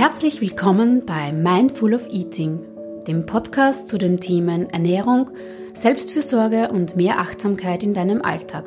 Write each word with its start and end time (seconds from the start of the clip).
Herzlich 0.00 0.40
willkommen 0.40 1.04
bei 1.04 1.30
Mindful 1.30 1.92
of 1.92 2.08
Eating, 2.10 2.60
dem 3.06 3.26
Podcast 3.26 3.86
zu 3.86 3.98
den 3.98 4.18
Themen 4.18 4.70
Ernährung, 4.70 5.30
Selbstfürsorge 5.74 6.70
und 6.72 6.96
mehr 6.96 7.18
Achtsamkeit 7.18 7.82
in 7.82 7.92
deinem 7.92 8.22
Alltag. 8.22 8.64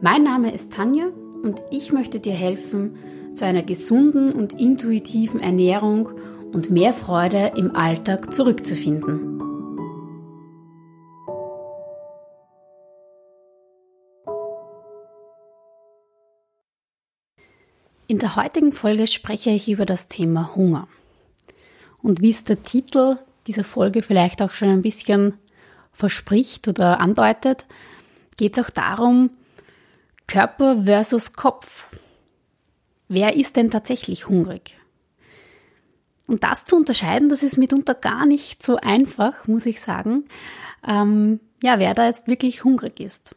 Mein 0.00 0.22
Name 0.22 0.54
ist 0.54 0.72
Tanja 0.72 1.08
und 1.42 1.60
ich 1.70 1.92
möchte 1.92 2.20
dir 2.20 2.32
helfen, 2.32 2.96
zu 3.34 3.44
einer 3.44 3.62
gesunden 3.62 4.32
und 4.32 4.58
intuitiven 4.58 5.40
Ernährung 5.40 6.08
und 6.54 6.70
mehr 6.70 6.94
Freude 6.94 7.52
im 7.56 7.76
Alltag 7.76 8.32
zurückzufinden. 8.32 9.35
In 18.08 18.18
der 18.18 18.36
heutigen 18.36 18.70
Folge 18.70 19.08
spreche 19.08 19.50
ich 19.50 19.68
über 19.68 19.84
das 19.84 20.06
Thema 20.06 20.54
Hunger. 20.54 20.86
Und 22.02 22.20
wie 22.20 22.30
es 22.30 22.44
der 22.44 22.62
Titel 22.62 23.18
dieser 23.48 23.64
Folge 23.64 24.02
vielleicht 24.02 24.42
auch 24.42 24.52
schon 24.52 24.68
ein 24.68 24.82
bisschen 24.82 25.38
verspricht 25.92 26.68
oder 26.68 27.00
andeutet, 27.00 27.66
geht 28.36 28.56
es 28.56 28.64
auch 28.64 28.70
darum, 28.70 29.30
Körper 30.28 30.84
versus 30.84 31.32
Kopf. 31.32 31.88
Wer 33.08 33.34
ist 33.34 33.56
denn 33.56 33.70
tatsächlich 33.72 34.28
hungrig? 34.28 34.76
Und 36.28 36.44
das 36.44 36.64
zu 36.64 36.76
unterscheiden, 36.76 37.28
das 37.28 37.42
ist 37.42 37.56
mitunter 37.56 37.94
gar 37.94 38.24
nicht 38.24 38.62
so 38.62 38.76
einfach, 38.76 39.48
muss 39.48 39.66
ich 39.66 39.80
sagen. 39.80 40.26
Ähm, 40.86 41.40
ja, 41.60 41.80
wer 41.80 41.94
da 41.94 42.06
jetzt 42.06 42.28
wirklich 42.28 42.62
hungrig 42.62 43.00
ist. 43.00 43.34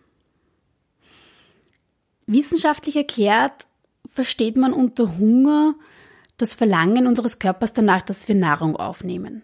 Wissenschaftlich 2.27 2.95
erklärt 2.95 3.67
versteht 4.09 4.57
man 4.57 4.73
unter 4.73 5.17
Hunger 5.17 5.75
das 6.37 6.53
Verlangen 6.53 7.07
unseres 7.07 7.39
Körpers 7.39 7.73
danach, 7.73 8.01
dass 8.01 8.27
wir 8.27 8.35
Nahrung 8.35 8.75
aufnehmen. 8.75 9.43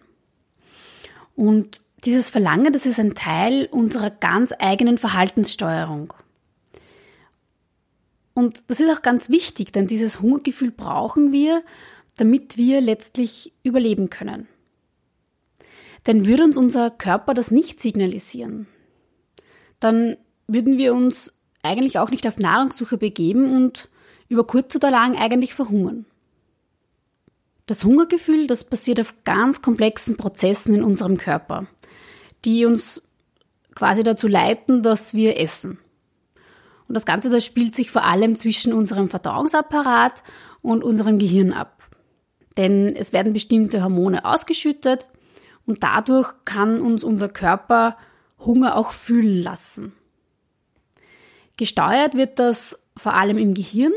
Und 1.34 1.80
dieses 2.04 2.30
Verlangen, 2.30 2.72
das 2.72 2.86
ist 2.86 2.98
ein 2.98 3.14
Teil 3.14 3.68
unserer 3.70 4.10
ganz 4.10 4.52
eigenen 4.58 4.98
Verhaltenssteuerung. 4.98 6.12
Und 8.34 8.60
das 8.68 8.80
ist 8.80 8.90
auch 8.90 9.02
ganz 9.02 9.30
wichtig, 9.30 9.72
denn 9.72 9.86
dieses 9.86 10.20
Hungergefühl 10.20 10.70
brauchen 10.70 11.32
wir, 11.32 11.62
damit 12.16 12.56
wir 12.56 12.80
letztlich 12.80 13.52
überleben 13.62 14.10
können. 14.10 14.48
Denn 16.06 16.26
würde 16.26 16.44
uns 16.44 16.56
unser 16.56 16.90
Körper 16.90 17.34
das 17.34 17.50
nicht 17.50 17.80
signalisieren, 17.80 18.66
dann 19.80 20.16
würden 20.46 20.78
wir 20.78 20.94
uns 20.94 21.32
eigentlich 21.62 21.98
auch 21.98 22.10
nicht 22.10 22.26
auf 22.26 22.38
Nahrungssuche 22.38 22.96
begeben 22.96 23.54
und 23.54 23.90
über 24.28 24.46
kurz 24.46 24.74
oder 24.74 24.90
lang 24.90 25.16
eigentlich 25.16 25.54
verhungern. 25.54 26.06
Das 27.66 27.84
Hungergefühl, 27.84 28.46
das 28.46 28.64
basiert 28.64 29.00
auf 29.00 29.14
ganz 29.24 29.60
komplexen 29.60 30.16
Prozessen 30.16 30.74
in 30.74 30.84
unserem 30.84 31.18
Körper, 31.18 31.66
die 32.44 32.64
uns 32.64 33.02
quasi 33.74 34.02
dazu 34.02 34.28
leiten, 34.28 34.82
dass 34.82 35.14
wir 35.14 35.38
essen. 35.38 35.78
Und 36.88 36.94
das 36.94 37.06
Ganze, 37.06 37.30
das 37.30 37.44
spielt 37.44 37.74
sich 37.74 37.90
vor 37.90 38.04
allem 38.04 38.36
zwischen 38.36 38.72
unserem 38.72 39.08
Verdauungsapparat 39.08 40.22
und 40.62 40.84
unserem 40.84 41.18
Gehirn 41.18 41.52
ab. 41.52 41.82
Denn 42.56 42.94
es 42.94 43.12
werden 43.12 43.32
bestimmte 43.32 43.82
Hormone 43.82 44.24
ausgeschüttet 44.24 45.08
und 45.66 45.82
dadurch 45.82 46.32
kann 46.44 46.80
uns 46.80 47.02
unser 47.02 47.28
Körper 47.28 47.96
Hunger 48.38 48.76
auch 48.76 48.92
fühlen 48.92 49.42
lassen. 49.42 49.92
Gesteuert 51.56 52.14
wird 52.14 52.38
das 52.38 52.80
vor 52.96 53.14
allem 53.14 53.38
im 53.38 53.54
Gehirn 53.54 53.92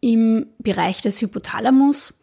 im 0.00 0.46
Bereich 0.58 1.02
des 1.02 1.20
Hypothalamus. 1.20 2.14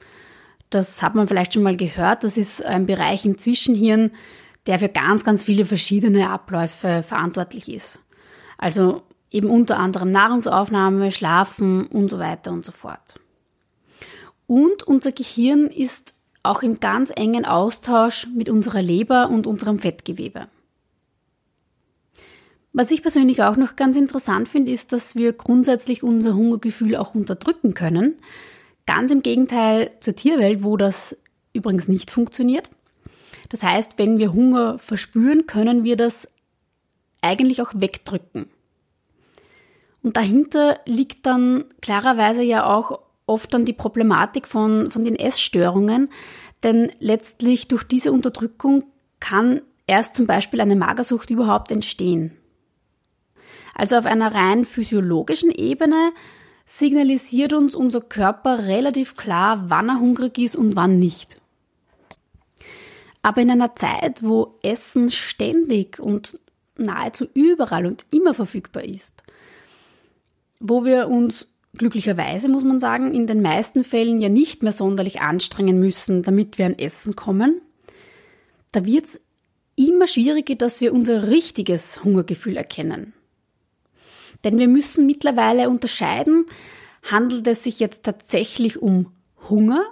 Das 0.69 1.01
hat 1.01 1.15
man 1.15 1.27
vielleicht 1.27 1.53
schon 1.53 1.63
mal 1.63 1.77
gehört. 1.77 2.23
Das 2.23 2.37
ist 2.37 2.63
ein 2.65 2.85
Bereich 2.85 3.25
im 3.25 3.37
Zwischenhirn, 3.37 4.11
der 4.65 4.79
für 4.79 4.89
ganz, 4.89 5.23
ganz 5.23 5.43
viele 5.43 5.65
verschiedene 5.65 6.29
Abläufe 6.29 7.03
verantwortlich 7.03 7.69
ist. 7.69 8.01
Also 8.57 9.03
eben 9.31 9.49
unter 9.49 9.77
anderem 9.77 10.11
Nahrungsaufnahme, 10.11 11.11
Schlafen 11.11 11.85
und 11.87 12.09
so 12.09 12.19
weiter 12.19 12.51
und 12.51 12.65
so 12.65 12.71
fort. 12.71 13.19
Und 14.45 14.83
unser 14.83 15.11
Gehirn 15.11 15.67
ist 15.67 16.13
auch 16.43 16.63
im 16.63 16.79
ganz 16.79 17.11
engen 17.15 17.45
Austausch 17.45 18.27
mit 18.35 18.49
unserer 18.49 18.81
Leber 18.81 19.29
und 19.29 19.45
unserem 19.45 19.77
Fettgewebe. 19.77 20.47
Was 22.79 22.91
ich 22.91 23.01
persönlich 23.01 23.41
auch 23.41 23.57
noch 23.57 23.75
ganz 23.75 23.95
interessant 23.95 24.47
finde, 24.47 24.71
ist, 24.71 24.93
dass 24.93 25.15
wir 25.15 25.33
grundsätzlich 25.33 26.03
unser 26.03 26.35
Hungergefühl 26.35 26.95
auch 26.95 27.15
unterdrücken 27.15 27.73
können. 27.73 28.19
Ganz 28.85 29.09
im 29.09 29.23
Gegenteil 29.23 29.89
zur 29.99 30.13
Tierwelt, 30.13 30.63
wo 30.63 30.77
das 30.77 31.17
übrigens 31.53 31.87
nicht 31.87 32.11
funktioniert. 32.11 32.69
Das 33.49 33.63
heißt, 33.63 33.97
wenn 33.97 34.19
wir 34.19 34.31
Hunger 34.31 34.77
verspüren, 34.77 35.47
können 35.47 35.85
wir 35.85 35.97
das 35.97 36.29
eigentlich 37.23 37.63
auch 37.63 37.71
wegdrücken. 37.73 38.45
Und 40.03 40.15
dahinter 40.15 40.79
liegt 40.85 41.25
dann 41.25 41.65
klarerweise 41.81 42.43
ja 42.43 42.63
auch 42.71 42.99
oft 43.25 43.51
dann 43.55 43.65
die 43.65 43.73
Problematik 43.73 44.47
von, 44.47 44.91
von 44.91 45.03
den 45.03 45.15
Essstörungen, 45.15 46.09
denn 46.61 46.91
letztlich 46.99 47.67
durch 47.69 47.85
diese 47.85 48.11
Unterdrückung 48.11 48.83
kann 49.19 49.63
erst 49.87 50.13
zum 50.13 50.27
Beispiel 50.27 50.61
eine 50.61 50.75
Magersucht 50.75 51.31
überhaupt 51.31 51.71
entstehen. 51.71 52.37
Also 53.77 53.95
auf 53.95 54.07
einer 54.07 54.33
rein 54.33 54.65
physiologischen 54.65 55.51
Ebene 55.51 56.11
signalisiert 56.65 57.53
uns 57.53 57.75
unser 57.75 58.01
Körper 58.01 58.65
relativ 58.65 59.15
klar, 59.15 59.65
wann 59.67 59.89
er 59.89 59.99
hungrig 59.99 60.39
ist 60.39 60.55
und 60.55 60.75
wann 60.75 60.97
nicht. 60.97 61.39
Aber 63.21 63.39
in 63.39 63.51
einer 63.51 63.75
Zeit, 63.75 64.23
wo 64.23 64.57
Essen 64.63 65.11
ständig 65.11 65.99
und 65.99 66.39
nahezu 66.75 67.27
überall 67.35 67.85
und 67.85 68.07
immer 68.09 68.33
verfügbar 68.33 68.83
ist, 68.83 69.23
wo 70.59 70.83
wir 70.83 71.07
uns 71.07 71.47
glücklicherweise, 71.77 72.49
muss 72.49 72.63
man 72.63 72.79
sagen, 72.79 73.13
in 73.13 73.27
den 73.27 73.43
meisten 73.43 73.83
Fällen 73.83 74.19
ja 74.19 74.29
nicht 74.29 74.63
mehr 74.63 74.71
sonderlich 74.71 75.21
anstrengen 75.21 75.79
müssen, 75.79 76.23
damit 76.23 76.57
wir 76.57 76.65
an 76.65 76.79
Essen 76.79 77.15
kommen, 77.15 77.61
da 78.71 78.85
wird 78.85 79.05
es 79.05 79.21
immer 79.75 80.07
schwieriger, 80.07 80.55
dass 80.55 80.81
wir 80.81 80.93
unser 80.93 81.27
richtiges 81.27 82.03
Hungergefühl 82.03 82.57
erkennen. 82.57 83.13
Denn 84.43 84.57
wir 84.57 84.67
müssen 84.67 85.05
mittlerweile 85.05 85.69
unterscheiden, 85.69 86.45
handelt 87.03 87.47
es 87.47 87.63
sich 87.63 87.79
jetzt 87.79 88.03
tatsächlich 88.03 88.81
um 88.81 89.11
Hunger? 89.49 89.83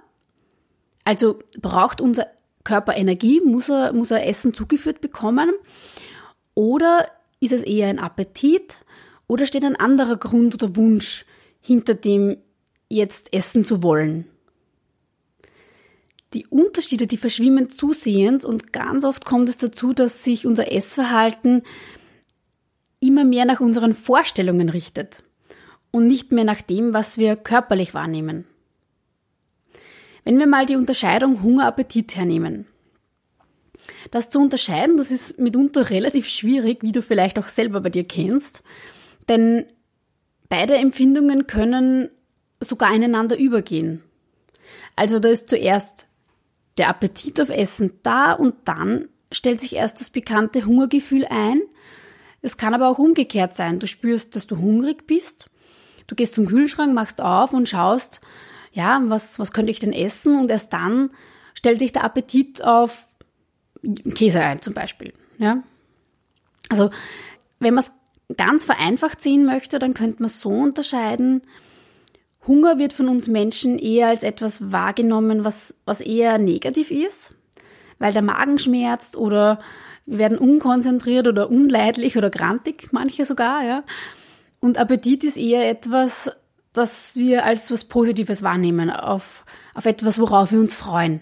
Also 1.04 1.40
braucht 1.62 2.02
unser 2.02 2.28
Körper 2.64 2.96
Energie, 2.96 3.42
muss 3.42 3.70
er, 3.70 3.94
muss 3.94 4.12
er 4.12 4.28
Essen 4.28 4.54
zugeführt 4.54 5.02
bekommen? 5.02 5.52
Oder 6.54 7.08
ist 7.40 7.54
es 7.54 7.62
eher 7.62 7.88
ein 7.88 8.00
Appetit? 8.00 8.80
Oder 9.28 9.46
steht 9.46 9.64
ein 9.64 9.76
anderer 9.76 10.18
Grund 10.18 10.56
oder 10.56 10.76
Wunsch 10.76 11.26
hinter 11.62 11.94
dem, 11.94 12.38
jetzt 12.90 13.34
essen 13.34 13.66
zu 13.66 13.82
wollen? 13.84 14.26
Die 16.34 16.48
Unterschiede, 16.48 17.08
die 17.08 17.18
verschwimmen 17.18 17.70
zusehends 17.70 18.44
und 18.46 18.74
ganz 18.74 19.06
oft 19.06 19.26
kommt 19.26 19.48
es 19.48 19.58
dazu, 19.58 19.94
dass 19.94 20.24
sich 20.24 20.46
unser 20.46 20.72
Essverhalten 20.72 21.64
immer 23.08 23.26
mehr 23.26 23.46
nach 23.46 23.60
unseren 23.60 23.94
Vorstellungen 23.94 24.70
richtet 24.70 25.24
und 25.92 26.08
nicht 26.08 26.32
mehr 26.32 26.44
nach 26.44 26.62
dem, 26.62 26.94
was 26.94 27.18
wir 27.18 27.36
körperlich 27.36 27.94
wahrnehmen. 27.94 28.46
Wenn 30.24 30.40
wir 30.40 30.48
mal 30.48 30.66
die 30.66 30.76
Unterscheidung 30.76 31.44
Hunger-Appetit 31.44 32.16
hernehmen. 32.16 32.66
Das 34.12 34.30
zu 34.30 34.40
unterscheiden, 34.40 34.98
das 34.98 35.12
ist 35.12 35.40
mitunter 35.40 35.90
relativ 35.90 36.28
schwierig, 36.28 36.82
wie 36.82 36.92
du 36.92 37.02
vielleicht 37.02 37.38
auch 37.38 37.48
selber 37.48 37.82
bei 37.82 37.90
dir 37.90 38.04
kennst, 38.04 38.64
denn 39.28 39.66
beide 40.50 40.76
Empfindungen 40.76 41.48
können 41.48 42.10
sogar 42.60 42.94
ineinander 42.94 43.38
übergehen. 43.38 44.04
Also 44.96 45.20
da 45.20 45.30
ist 45.30 45.50
zuerst 45.50 46.08
der 46.78 46.90
Appetit 46.90 47.40
auf 47.40 47.50
Essen 47.50 47.92
da 48.04 48.34
und 48.34 48.56
dann 48.66 49.08
stellt 49.32 49.62
sich 49.62 49.76
erst 49.76 50.00
das 50.00 50.10
bekannte 50.10 50.66
Hungergefühl 50.66 51.26
ein 51.26 51.62
es 52.46 52.58
kann 52.58 52.76
aber 52.76 52.90
auch 52.90 53.00
umgekehrt 53.00 53.56
sein. 53.56 53.80
Du 53.80 53.88
spürst, 53.88 54.36
dass 54.36 54.46
du 54.46 54.58
hungrig 54.58 55.08
bist. 55.08 55.50
Du 56.06 56.14
gehst 56.14 56.36
zum 56.36 56.46
Kühlschrank, 56.46 56.94
machst 56.94 57.20
auf 57.20 57.54
und 57.54 57.68
schaust, 57.68 58.22
ja, 58.72 59.02
was, 59.06 59.40
was 59.40 59.52
könnte 59.52 59.72
ich 59.72 59.80
denn 59.80 59.94
essen? 59.94 60.38
Und 60.38 60.52
erst 60.52 60.72
dann 60.72 61.10
stellt 61.56 61.80
sich 61.80 61.92
der 61.92 62.04
Appetit 62.04 62.64
auf 62.64 63.08
Käse 64.14 64.42
ein, 64.42 64.62
zum 64.62 64.76
Beispiel. 64.76 65.14
Ja? 65.40 65.64
Also, 66.70 66.92
wenn 67.60 67.74
man 67.74 67.84
es 67.84 67.94
ganz 68.38 68.66
vereinfacht 68.66 69.24
sehen 69.24 69.46
möchte, 69.46 69.80
dann 69.80 69.96
könnte 69.96 70.22
man 70.22 70.30
so 70.30 70.50
unterscheiden, 70.50 71.42
Hunger 72.46 72.78
wird 72.78 72.94
von 72.94 73.10
uns 73.10 73.28
Menschen 73.28 73.80
eher 73.80 74.08
als 74.10 74.22
etwas 74.22 74.72
wahrgenommen, 74.72 75.44
was, 75.46 75.76
was 75.86 76.00
eher 76.00 76.38
negativ 76.38 76.92
ist, 76.92 77.36
weil 77.98 78.14
der 78.14 78.22
Magen 78.22 78.60
schmerzt 78.60 79.18
oder 79.18 79.60
werden 80.06 80.38
unkonzentriert 80.38 81.28
oder 81.28 81.50
unleidlich 81.50 82.18
oder 82.18 82.30
grantig, 82.30 82.90
manche 82.92 83.26
sogar, 83.26 83.64
ja. 83.64 83.84
Und 84.60 84.78
Appetit 84.78 85.24
ist 85.24 85.38
eher 85.38 85.70
etwas, 85.70 86.32
das 86.74 87.16
wir 87.16 87.46
als 87.46 87.72
was 87.72 87.86
Positives 87.86 88.44
wahrnehmen, 88.44 88.90
auf, 88.90 89.46
auf 89.74 89.86
etwas, 89.86 90.20
worauf 90.20 90.52
wir 90.52 90.60
uns 90.60 90.76
freuen. 90.76 91.22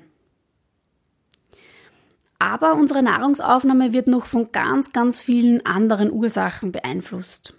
Aber 2.40 2.76
unsere 2.76 3.04
Nahrungsaufnahme 3.04 3.94
wird 3.94 4.08
noch 4.08 4.26
von 4.26 4.52
ganz, 4.52 4.92
ganz 4.92 5.20
vielen 5.20 5.66
anderen 5.66 6.12
Ursachen 6.12 6.72
beeinflusst. 6.72 7.54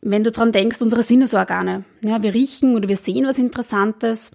Wenn 0.00 0.24
du 0.24 0.32
dran 0.32 0.52
denkst, 0.52 0.82
unsere 0.82 1.02
Sinnesorgane. 1.02 1.84
Ja, 2.02 2.22
wir 2.22 2.34
riechen 2.34 2.74
oder 2.74 2.88
wir 2.88 2.96
sehen 2.96 3.26
was 3.26 3.38
Interessantes 3.38 4.32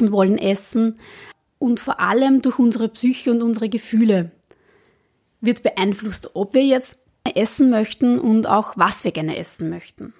und 0.00 0.12
wollen 0.12 0.38
essen. 0.38 0.98
Und 1.58 1.78
vor 1.78 2.00
allem 2.00 2.42
durch 2.42 2.58
unsere 2.58 2.88
Psyche 2.88 3.30
und 3.30 3.42
unsere 3.42 3.68
Gefühle 3.68 4.32
wird 5.46 5.62
beeinflusst, 5.62 6.30
ob 6.34 6.54
wir 6.54 6.64
jetzt 6.64 6.98
essen 7.34 7.70
möchten 7.70 8.18
und 8.18 8.46
auch 8.46 8.76
was 8.76 9.04
wir 9.04 9.12
gerne 9.12 9.36
essen 9.36 9.70
möchten. 9.70 10.14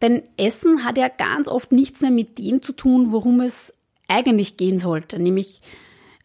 Denn 0.00 0.24
Essen 0.36 0.84
hat 0.84 0.98
ja 0.98 1.08
ganz 1.08 1.46
oft 1.46 1.70
nichts 1.70 2.00
mehr 2.00 2.10
mit 2.10 2.38
dem 2.38 2.60
zu 2.60 2.72
tun, 2.72 3.12
worum 3.12 3.40
es 3.40 3.78
eigentlich 4.08 4.56
gehen 4.56 4.78
sollte, 4.78 5.20
nämlich 5.20 5.60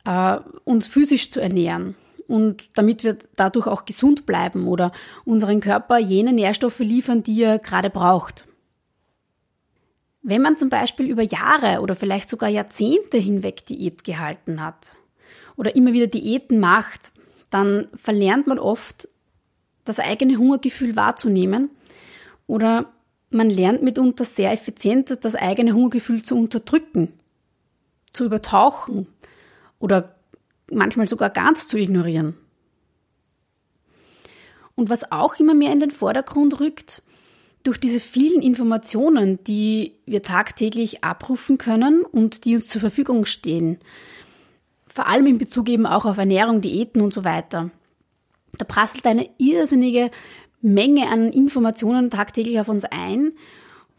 äh, 0.06 0.40
uns 0.64 0.88
physisch 0.88 1.30
zu 1.30 1.40
ernähren 1.40 1.96
und 2.28 2.78
damit 2.78 3.04
wir 3.04 3.18
dadurch 3.36 3.68
auch 3.68 3.86
gesund 3.86 4.26
bleiben 4.26 4.68
oder 4.68 4.92
unseren 5.26 5.62
Körper 5.62 6.00
jene 6.00 6.34
Nährstoffe 6.34 6.80
liefern, 6.80 7.22
die 7.22 7.42
er 7.44 7.60
gerade 7.60 7.92
braucht. 7.92 8.48
Wenn 10.24 10.42
man 10.42 10.58
zum 10.58 10.70
Beispiel 10.70 11.08
über 11.08 11.22
Jahre 11.22 11.82
oder 11.82 11.96
vielleicht 11.96 12.30
sogar 12.30 12.50
Jahrzehnte 12.50 13.18
hinweg 13.18 13.66
Diät 13.66 14.04
gehalten 14.04 14.62
hat 14.62 14.98
oder 15.58 15.76
immer 15.76 15.92
wieder 15.92 16.08
Diäten 16.08 16.60
macht, 16.60 17.12
dann 17.50 17.90
verlernt 17.96 18.48
man 18.48 18.60
oft 18.60 19.10
das 19.84 20.00
eigene 20.00 20.38
Hungergefühl 20.38 20.96
wahrzunehmen 20.96 21.70
oder 22.46 22.94
man 23.30 23.50
lernt 23.50 23.84
mitunter 23.84 24.24
sehr 24.24 24.52
effizient 24.52 25.24
das 25.26 25.36
eigene 25.36 25.74
Hungergefühl 25.74 26.24
zu 26.24 26.38
unterdrücken, 26.38 27.12
zu 28.12 28.26
übertauchen 28.26 29.08
oder 29.80 30.16
manchmal 30.72 31.08
sogar 31.08 31.30
ganz 31.30 31.68
zu 31.68 31.78
ignorieren. 31.78 32.36
Und 34.76 34.90
was 34.90 35.12
auch 35.12 35.40
immer 35.40 35.56
mehr 35.56 35.74
in 35.74 35.80
den 35.80 35.92
Vordergrund 35.92 36.60
rückt, 36.60 37.02
durch 37.64 37.80
diese 37.80 38.00
vielen 38.00 38.42
Informationen, 38.42 39.44
die 39.44 39.96
wir 40.06 40.24
tagtäglich 40.24 41.04
abrufen 41.04 41.58
können 41.58 42.04
und 42.04 42.46
die 42.46 42.56
uns 42.56 42.68
zur 42.68 42.80
Verfügung 42.80 43.26
stehen, 43.26 43.80
vor 44.98 45.08
allem 45.08 45.28
in 45.28 45.38
Bezug 45.38 45.70
eben 45.70 45.86
auch 45.86 46.06
auf 46.06 46.18
Ernährung, 46.18 46.60
Diäten 46.60 47.04
und 47.04 47.14
so 47.14 47.24
weiter, 47.24 47.70
da 48.58 48.66
prasselt 48.66 49.06
eine 49.06 49.30
irrsinnige 49.38 50.10
Menge 50.64 51.12
an 51.12 51.32
Informationen 51.32 52.10
tagtäglich 52.10 52.60
auf 52.60 52.68
uns 52.68 52.84
ein 52.84 53.34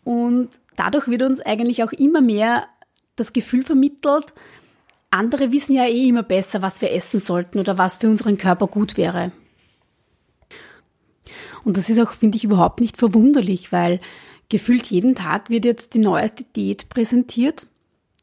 und 0.02 0.48
dadurch 0.74 1.06
wird 1.06 1.22
uns 1.22 1.40
eigentlich 1.40 1.84
auch 1.84 1.92
immer 1.92 2.20
mehr 2.20 2.66
das 3.14 3.32
Gefühl 3.32 3.62
vermittelt, 3.62 4.34
andere 5.12 5.52
wissen 5.52 5.76
ja 5.76 5.84
eh 5.86 6.08
immer 6.08 6.24
besser, 6.24 6.62
was 6.62 6.80
wir 6.80 6.90
essen 6.90 7.20
sollten 7.20 7.60
oder 7.60 7.78
was 7.78 7.98
für 7.98 8.08
unseren 8.08 8.36
Körper 8.36 8.66
gut 8.66 8.96
wäre. 8.96 9.30
Und 11.62 11.76
das 11.76 11.90
ist 11.90 12.00
auch, 12.00 12.10
finde 12.10 12.38
ich, 12.38 12.44
überhaupt 12.44 12.80
nicht 12.80 12.96
verwunderlich, 12.96 13.70
weil 13.70 14.00
gefühlt 14.48 14.88
jeden 14.88 15.14
Tag 15.14 15.48
wird 15.48 15.64
jetzt 15.64 15.94
die 15.94 16.00
neueste 16.00 16.42
Diät 16.42 16.88
präsentiert, 16.88 17.68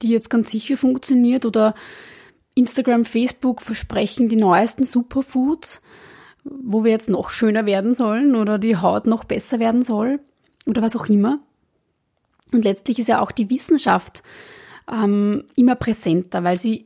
die 0.01 0.09
jetzt 0.09 0.29
ganz 0.29 0.51
sicher 0.51 0.75
funktioniert 0.75 1.45
oder 1.45 1.73
Instagram, 2.55 3.05
Facebook 3.05 3.61
versprechen 3.61 4.29
die 4.29 4.37
neuesten 4.37 4.85
Superfoods 4.85 5.81
wo 6.45 6.83
wir 6.83 6.91
jetzt 6.91 7.09
noch 7.09 7.31
schöner 7.31 7.65
werden 7.65 7.95
sollen 7.95 8.35
oder 8.35 8.57
die 8.59 8.77
Haut 8.77 9.07
noch 9.07 9.23
besser 9.23 9.59
werden 9.59 9.81
soll 9.81 10.19
oder 10.65 10.81
was 10.81 10.95
auch 10.95 11.07
immer. 11.07 11.39
Und 12.51 12.63
letztlich 12.63 12.99
ist 12.99 13.07
ja 13.07 13.21
auch 13.21 13.31
die 13.31 13.49
Wissenschaft 13.49 14.21
ähm, 14.89 15.45
immer 15.55 15.75
präsenter, 15.75 16.43
weil 16.43 16.59
sie 16.59 16.85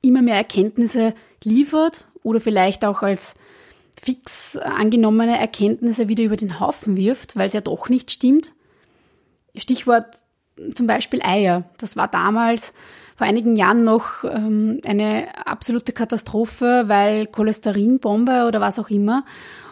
immer 0.00 0.22
mehr 0.22 0.36
Erkenntnisse 0.36 1.14
liefert 1.42 2.04
oder 2.22 2.40
vielleicht 2.40 2.84
auch 2.84 3.02
als 3.02 3.34
fix 4.00 4.56
angenommene 4.56 5.38
Erkenntnisse 5.38 6.08
wieder 6.08 6.22
über 6.22 6.36
den 6.36 6.60
Haufen 6.60 6.96
wirft, 6.96 7.36
weil 7.36 7.48
es 7.48 7.52
ja 7.52 7.60
doch 7.60 7.88
nicht 7.88 8.10
stimmt. 8.10 8.52
Stichwort 9.56 10.16
zum 10.72 10.86
Beispiel 10.86 11.20
Eier. 11.22 11.64
Das 11.78 11.96
war 11.96 12.08
damals 12.08 12.72
vor 13.22 13.28
einigen 13.28 13.54
Jahren 13.54 13.84
noch 13.84 14.24
ähm, 14.24 14.80
eine 14.84 15.46
absolute 15.46 15.92
Katastrophe, 15.92 16.86
weil 16.88 17.28
Cholesterinbombe 17.28 18.46
oder 18.48 18.60
was 18.60 18.80
auch 18.80 18.90
immer. 18.90 19.24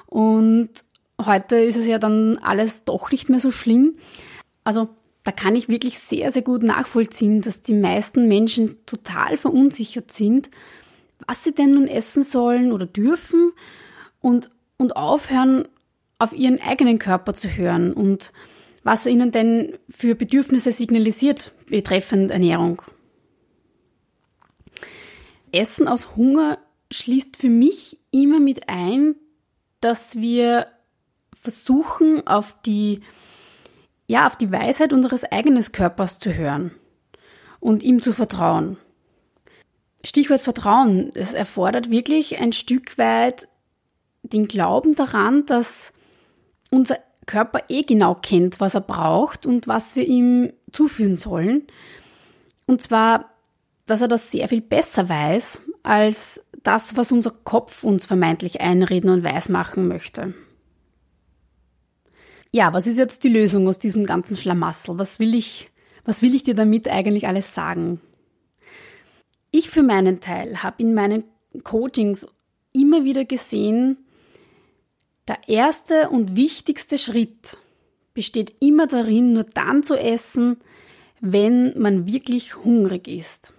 Und 0.06 0.68
heute 1.20 1.56
ist 1.56 1.76
es 1.76 1.88
ja 1.88 1.98
dann 1.98 2.38
alles 2.38 2.84
doch 2.84 3.10
nicht 3.10 3.28
mehr 3.28 3.40
so 3.40 3.50
schlimm. 3.50 3.96
Also 4.62 4.88
da 5.24 5.32
kann 5.32 5.56
ich 5.56 5.68
wirklich 5.68 5.98
sehr, 5.98 6.30
sehr 6.30 6.42
gut 6.42 6.62
nachvollziehen, 6.62 7.42
dass 7.42 7.60
die 7.60 7.74
meisten 7.74 8.28
Menschen 8.28 8.86
total 8.86 9.36
verunsichert 9.36 10.12
sind, 10.12 10.48
was 11.26 11.42
sie 11.42 11.52
denn 11.52 11.72
nun 11.72 11.88
essen 11.88 12.22
sollen 12.22 12.70
oder 12.70 12.86
dürfen 12.86 13.50
und, 14.20 14.52
und 14.76 14.94
aufhören, 14.94 15.66
auf 16.20 16.32
ihren 16.32 16.60
eigenen 16.60 17.00
Körper 17.00 17.34
zu 17.34 17.48
hören 17.48 17.94
und 17.94 18.30
was 18.84 19.06
er 19.06 19.12
ihnen 19.12 19.32
denn 19.32 19.76
für 19.88 20.14
Bedürfnisse 20.14 20.70
signalisiert 20.70 21.52
betreffend 21.68 22.30
Ernährung. 22.30 22.82
Essen 25.52 25.88
aus 25.88 26.16
Hunger 26.16 26.58
schließt 26.90 27.36
für 27.36 27.48
mich 27.48 27.98
immer 28.10 28.40
mit 28.40 28.68
ein, 28.68 29.14
dass 29.80 30.16
wir 30.16 30.66
versuchen, 31.40 32.26
auf 32.26 32.54
die, 32.66 33.00
ja, 34.06 34.26
auf 34.26 34.36
die 34.36 34.52
Weisheit 34.52 34.92
unseres 34.92 35.24
eigenen 35.24 35.64
Körpers 35.72 36.18
zu 36.18 36.34
hören 36.34 36.72
und 37.60 37.82
ihm 37.82 38.02
zu 38.02 38.12
vertrauen. 38.12 38.76
Stichwort 40.04 40.40
Vertrauen. 40.40 41.12
Es 41.14 41.34
erfordert 41.34 41.90
wirklich 41.90 42.40
ein 42.40 42.52
Stück 42.52 42.96
weit 42.98 43.48
den 44.22 44.48
Glauben 44.48 44.94
daran, 44.94 45.46
dass 45.46 45.92
unser 46.70 46.98
Körper 47.26 47.62
eh 47.68 47.82
genau 47.82 48.14
kennt, 48.14 48.60
was 48.60 48.74
er 48.74 48.80
braucht 48.80 49.46
und 49.46 49.68
was 49.68 49.96
wir 49.96 50.06
ihm 50.06 50.52
zuführen 50.72 51.16
sollen. 51.16 51.66
Und 52.66 52.82
zwar 52.82 53.30
dass 53.90 54.02
er 54.02 54.08
das 54.08 54.30
sehr 54.30 54.48
viel 54.48 54.60
besser 54.60 55.08
weiß 55.08 55.62
als 55.82 56.46
das, 56.62 56.96
was 56.96 57.10
unser 57.10 57.30
Kopf 57.30 57.82
uns 57.82 58.06
vermeintlich 58.06 58.60
einreden 58.60 59.10
und 59.10 59.24
weismachen 59.24 59.88
möchte. 59.88 60.34
Ja, 62.52 62.72
was 62.72 62.86
ist 62.86 62.98
jetzt 62.98 63.24
die 63.24 63.28
Lösung 63.28 63.66
aus 63.68 63.78
diesem 63.78 64.04
ganzen 64.06 64.36
Schlamassel? 64.36 64.98
Was 64.98 65.18
will 65.18 65.34
ich, 65.34 65.70
was 66.04 66.22
will 66.22 66.34
ich 66.34 66.42
dir 66.42 66.54
damit 66.54 66.88
eigentlich 66.88 67.26
alles 67.26 67.54
sagen? 67.54 68.00
Ich 69.50 69.70
für 69.70 69.82
meinen 69.82 70.20
Teil 70.20 70.62
habe 70.62 70.82
in 70.82 70.94
meinen 70.94 71.24
Coachings 71.64 72.26
immer 72.72 73.04
wieder 73.04 73.24
gesehen, 73.24 73.96
der 75.26 75.48
erste 75.48 76.10
und 76.10 76.36
wichtigste 76.36 76.98
Schritt 76.98 77.56
besteht 78.14 78.54
immer 78.60 78.86
darin, 78.86 79.32
nur 79.32 79.44
dann 79.44 79.82
zu 79.82 79.94
essen, 79.94 80.58
wenn 81.20 81.78
man 81.78 82.06
wirklich 82.06 82.56
hungrig 82.56 83.08
ist. 83.08 83.52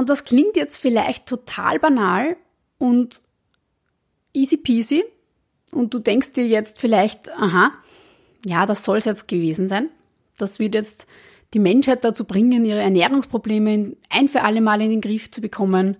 Und 0.00 0.08
das 0.08 0.24
klingt 0.24 0.56
jetzt 0.56 0.78
vielleicht 0.78 1.26
total 1.26 1.78
banal 1.78 2.38
und 2.78 3.20
easy 4.32 4.56
peasy. 4.56 5.04
Und 5.72 5.92
du 5.92 5.98
denkst 5.98 6.32
dir 6.32 6.46
jetzt 6.46 6.80
vielleicht, 6.80 7.30
aha, 7.36 7.72
ja, 8.46 8.64
das 8.64 8.82
soll 8.82 8.96
es 8.96 9.04
jetzt 9.04 9.28
gewesen 9.28 9.68
sein. 9.68 9.90
Das 10.38 10.58
wird 10.58 10.74
jetzt 10.74 11.06
die 11.52 11.58
Menschheit 11.58 12.02
dazu 12.02 12.24
bringen, 12.24 12.64
ihre 12.64 12.80
Ernährungsprobleme 12.80 13.94
ein 14.08 14.28
für 14.28 14.40
alle 14.40 14.62
Mal 14.62 14.80
in 14.80 14.88
den 14.88 15.02
Griff 15.02 15.30
zu 15.30 15.42
bekommen. 15.42 15.98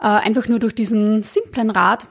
Äh, 0.00 0.08
einfach 0.08 0.46
nur 0.48 0.58
durch 0.58 0.74
diesen 0.74 1.22
simplen 1.22 1.70
Rat. 1.70 2.08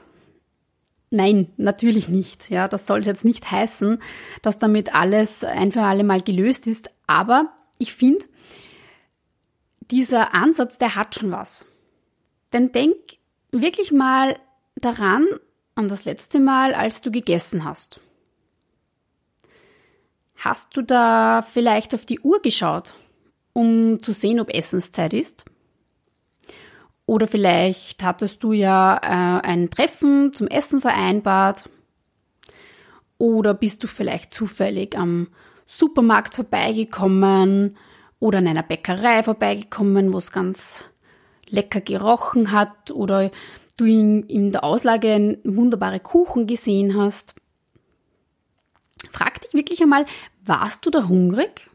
Nein, 1.10 1.46
natürlich 1.56 2.08
nicht. 2.08 2.50
Ja, 2.50 2.66
das 2.66 2.88
soll 2.88 2.98
es 2.98 3.06
jetzt 3.06 3.24
nicht 3.24 3.48
heißen, 3.52 4.02
dass 4.42 4.58
damit 4.58 4.96
alles 4.96 5.44
ein 5.44 5.70
für 5.70 5.82
alle 5.82 6.02
Mal 6.02 6.22
gelöst 6.22 6.66
ist. 6.66 6.90
Aber 7.06 7.52
ich 7.78 7.94
finde, 7.94 8.24
dieser 9.90 10.34
Ansatz, 10.34 10.78
der 10.78 10.94
hat 10.94 11.14
schon 11.14 11.32
was. 11.32 11.66
Denn 12.52 12.72
denk 12.72 12.96
wirklich 13.50 13.92
mal 13.92 14.38
daran, 14.76 15.26
an 15.74 15.88
das 15.88 16.04
letzte 16.04 16.40
Mal, 16.40 16.74
als 16.74 17.00
du 17.00 17.10
gegessen 17.10 17.64
hast. 17.64 18.00
Hast 20.36 20.76
du 20.76 20.82
da 20.82 21.42
vielleicht 21.42 21.94
auf 21.94 22.04
die 22.04 22.20
Uhr 22.20 22.40
geschaut, 22.42 22.94
um 23.52 24.02
zu 24.02 24.12
sehen, 24.12 24.40
ob 24.40 24.54
Essenszeit 24.54 25.12
ist? 25.12 25.44
Oder 27.06 27.26
vielleicht 27.26 28.02
hattest 28.02 28.42
du 28.42 28.52
ja 28.52 28.96
äh, 29.02 29.46
ein 29.46 29.70
Treffen 29.70 30.32
zum 30.32 30.46
Essen 30.46 30.80
vereinbart. 30.80 31.68
Oder 33.18 33.54
bist 33.54 33.82
du 33.84 33.88
vielleicht 33.88 34.32
zufällig 34.32 34.96
am 34.96 35.28
Supermarkt 35.66 36.34
vorbeigekommen 36.34 37.76
oder 38.20 38.38
an 38.38 38.48
einer 38.48 38.62
Bäckerei 38.62 39.22
vorbeigekommen, 39.22 40.12
wo 40.12 40.18
es 40.18 40.32
ganz 40.32 40.84
lecker 41.48 41.80
gerochen 41.80 42.52
hat 42.52 42.90
oder 42.90 43.30
du 43.76 43.84
in, 43.84 44.22
in 44.24 44.52
der 44.52 44.64
Auslage 44.64 45.38
wunderbare 45.44 46.00
Kuchen 46.00 46.46
gesehen 46.46 46.96
hast. 46.96 47.34
frag 49.10 49.40
dich 49.40 49.54
wirklich 49.54 49.82
einmal, 49.82 50.06
warst 50.44 50.86
du 50.86 50.90
da 50.90 51.08
hungrig? 51.08 51.68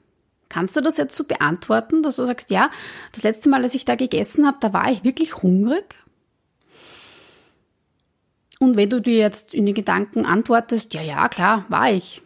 Kannst 0.49 0.75
du 0.75 0.81
das 0.81 0.97
jetzt 0.97 1.15
so 1.15 1.23
beantworten, 1.23 2.01
dass 2.01 2.15
du 2.15 2.25
sagst, 2.25 2.49
ja, 2.49 2.71
das 3.11 3.23
letzte 3.23 3.49
Mal, 3.49 3.63
als 3.63 3.75
ich 3.75 3.85
da 3.85 3.95
gegessen 3.95 4.47
habe, 4.47 4.57
da 4.59 4.73
war 4.73 4.91
ich 4.91 5.03
wirklich 5.03 5.35
hungrig? 5.43 5.95
Und 8.59 8.75
wenn 8.75 8.89
du 8.89 8.99
dir 8.99 9.17
jetzt 9.17 9.53
in 9.53 9.65
den 9.65 9.75
Gedanken 9.75 10.25
antwortest, 10.25 10.93
ja, 10.93 11.01
ja, 11.01 11.29
klar, 11.29 11.65
war 11.69 11.91
ich. 11.91 12.21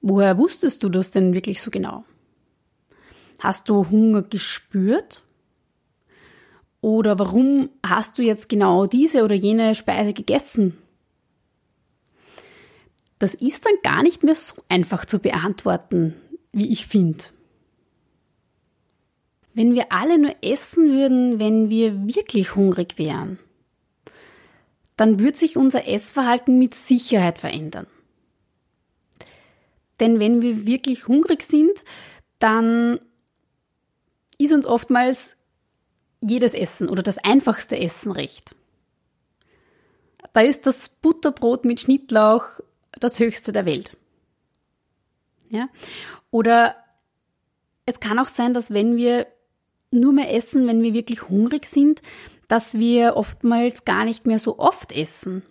Woher 0.00 0.38
wusstest 0.38 0.82
du 0.84 0.88
das 0.88 1.10
denn 1.10 1.34
wirklich 1.34 1.60
so 1.60 1.70
genau? 1.70 2.04
Hast 3.38 3.68
du 3.68 3.88
Hunger 3.88 4.22
gespürt? 4.22 5.22
Oder 6.80 7.18
warum 7.18 7.70
hast 7.84 8.18
du 8.18 8.22
jetzt 8.22 8.48
genau 8.48 8.86
diese 8.86 9.24
oder 9.24 9.34
jene 9.34 9.74
Speise 9.74 10.12
gegessen? 10.12 10.78
Das 13.18 13.34
ist 13.34 13.64
dann 13.66 13.74
gar 13.82 14.02
nicht 14.02 14.22
mehr 14.22 14.36
so 14.36 14.62
einfach 14.68 15.04
zu 15.04 15.18
beantworten, 15.18 16.14
wie 16.52 16.72
ich 16.72 16.86
finde. 16.86 17.24
Wenn 19.54 19.74
wir 19.74 19.90
alle 19.90 20.18
nur 20.18 20.36
essen 20.40 20.92
würden, 20.92 21.40
wenn 21.40 21.68
wir 21.68 22.06
wirklich 22.06 22.54
hungrig 22.54 22.96
wären, 22.96 23.40
dann 24.96 25.18
wird 25.18 25.36
sich 25.36 25.56
unser 25.56 25.88
Essverhalten 25.88 26.58
mit 26.58 26.74
Sicherheit 26.74 27.38
verändern. 27.38 27.88
Denn 29.98 30.20
wenn 30.20 30.42
wir 30.42 30.64
wirklich 30.66 31.08
hungrig 31.08 31.42
sind, 31.42 31.84
dann 32.38 33.00
ist 34.38 34.52
uns 34.52 34.66
oftmals 34.66 35.36
jedes 36.20 36.54
Essen 36.54 36.88
oder 36.88 37.02
das 37.02 37.18
einfachste 37.18 37.78
Essen 37.78 38.12
recht. 38.12 38.54
Da 40.32 40.40
ist 40.40 40.66
das 40.66 40.88
Butterbrot 40.88 41.64
mit 41.64 41.80
Schnittlauch 41.80 42.44
das 42.92 43.18
höchste 43.18 43.52
der 43.52 43.66
Welt. 43.66 43.96
Ja? 45.50 45.68
Oder 46.30 46.76
es 47.86 48.00
kann 48.00 48.18
auch 48.18 48.28
sein, 48.28 48.54
dass 48.54 48.72
wenn 48.72 48.96
wir 48.96 49.26
nur 49.90 50.12
mehr 50.12 50.34
essen, 50.34 50.66
wenn 50.66 50.82
wir 50.82 50.92
wirklich 50.92 51.28
hungrig 51.28 51.66
sind, 51.66 52.02
dass 52.46 52.74
wir 52.74 53.16
oftmals 53.16 53.84
gar 53.84 54.04
nicht 54.04 54.26
mehr 54.26 54.38
so 54.38 54.58
oft 54.58 54.92
essen. 54.92 55.42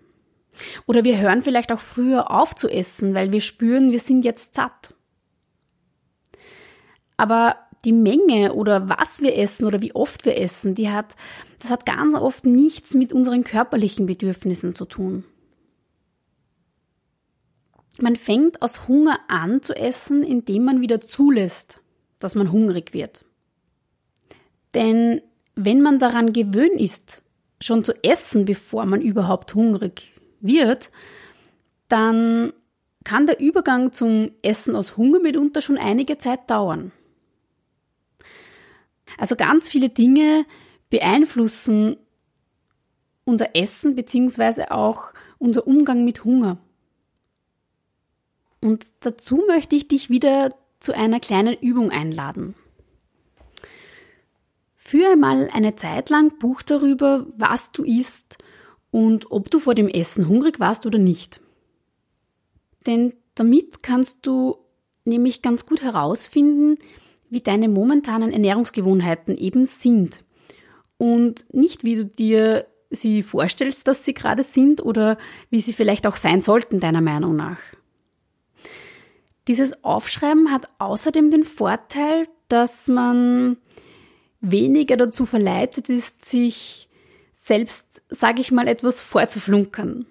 Oder 0.86 1.04
wir 1.04 1.20
hören 1.20 1.42
vielleicht 1.42 1.72
auch 1.72 1.80
früher 1.80 2.32
auf 2.32 2.56
zu 2.56 2.70
essen, 2.70 3.14
weil 3.14 3.32
wir 3.32 3.42
spüren, 3.42 3.92
wir 3.92 4.00
sind 4.00 4.26
jetzt 4.26 4.56
satt. 4.56 4.94
Aber 7.16 7.56
die 7.86 7.94
Menge 7.94 8.54
oder 8.54 8.90
was 8.90 9.22
wir 9.22 9.38
essen 9.38 9.66
oder 9.66 9.82
wie 9.82 9.96
oft 9.96 10.26
wir 10.26 10.38
essen, 10.38 10.76
die 10.76 10.90
hat, 10.90 11.16
das 11.60 11.72
hat 11.72 11.86
ganz 11.86 12.16
oft 12.16 12.46
nichts 12.46 12.96
mit 12.96 13.14
unseren 13.14 13.44
körperlichen 13.44 14.06
Bedürfnissen 14.06 14.76
zu 14.76 14.86
tun. 14.86 15.24
Man 18.00 18.16
fängt 18.16 18.62
aus 18.62 18.88
Hunger 18.88 19.20
an 19.28 19.64
zu 19.64 19.76
essen, 19.76 20.24
indem 20.24 20.66
man 20.66 20.82
wieder 20.82 21.02
zulässt, 21.02 21.82
dass 22.20 22.36
man 22.36 22.52
hungrig 22.52 22.94
wird. 22.94 23.26
Denn 24.76 25.22
wenn 25.56 25.82
man 25.82 25.98
daran 25.98 26.34
gewöhnt 26.34 26.80
ist, 26.80 27.24
schon 27.60 27.84
zu 27.84 27.94
essen, 28.04 28.46
bevor 28.46 28.86
man 28.86 29.02
überhaupt 29.02 29.56
hungrig 29.56 30.12
wird, 30.40 30.92
dann 31.88 32.54
kann 33.04 33.26
der 33.26 33.40
Übergang 33.40 33.92
zum 33.94 34.32
Essen 34.42 34.76
aus 34.76 34.98
Hunger 34.98 35.20
mitunter 35.20 35.62
schon 35.62 35.78
einige 35.78 36.18
Zeit 36.18 36.50
dauern. 36.50 36.92
Also 39.18 39.36
ganz 39.36 39.70
viele 39.70 39.90
Dinge 39.90 40.46
beeinflussen 40.90 41.98
unser 43.28 43.56
Essen 43.56 43.96
bzw. 43.96 44.70
auch 44.70 45.14
unser 45.38 45.68
Umgang 45.68 46.06
mit 46.06 46.24
Hunger. 46.24 46.58
Und 48.62 48.86
dazu 49.02 49.44
möchte 49.48 49.76
ich 49.76 49.88
dich 49.88 50.10
wieder 50.10 50.56
zu 50.80 50.96
einer 50.96 51.20
kleinen 51.20 51.56
Übung 51.60 51.92
einladen. 51.92 52.56
Führe 54.76 55.12
einmal 55.12 55.50
eine 55.52 55.76
Zeit 55.76 56.10
lang 56.10 56.38
Buch 56.40 56.62
darüber, 56.62 57.28
was 57.36 57.72
du 57.74 57.84
isst 57.84 58.38
und 58.90 59.32
ob 59.32 59.52
du 59.52 59.60
vor 59.60 59.76
dem 59.76 59.90
Essen 59.90 60.30
hungrig 60.30 60.60
warst 60.60 60.86
oder 60.86 60.98
nicht. 60.98 61.42
Denn 62.86 63.14
damit 63.36 63.84
kannst 63.84 64.26
du 64.26 64.58
nämlich 65.04 65.42
ganz 65.42 65.66
gut 65.66 65.82
herausfinden, 65.82 66.78
wie 67.30 67.42
deine 67.42 67.70
momentanen 67.70 68.32
Ernährungsgewohnheiten 68.32 69.38
eben 69.38 69.66
sind. 69.66 70.24
Und 70.98 71.46
nicht, 71.54 71.84
wie 71.84 71.96
du 71.96 72.06
dir 72.06 72.66
sie 72.90 73.22
vorstellst, 73.24 73.88
dass 73.88 74.06
sie 74.06 74.14
gerade 74.14 74.44
sind 74.44 74.84
oder 74.84 75.18
wie 75.50 75.62
sie 75.62 75.74
vielleicht 75.74 76.08
auch 76.08 76.16
sein 76.16 76.42
sollten, 76.42 76.80
deiner 76.80 77.02
Meinung 77.02 77.36
nach. 77.36 77.60
Dieses 79.48 79.84
Aufschreiben 79.84 80.52
hat 80.52 80.68
außerdem 80.80 81.32
den 81.32 81.44
Vorteil, 81.44 82.28
dass 82.50 82.88
man 82.88 83.58
weniger 84.42 84.98
dazu 84.98 85.26
verleitet 85.26 85.90
ist, 85.90 86.26
sich 86.26 86.90
selbst, 87.34 88.04
sage 88.10 88.42
ich 88.42 88.52
mal, 88.52 88.68
etwas 88.68 89.00
vorzuflunkern. 89.00 90.06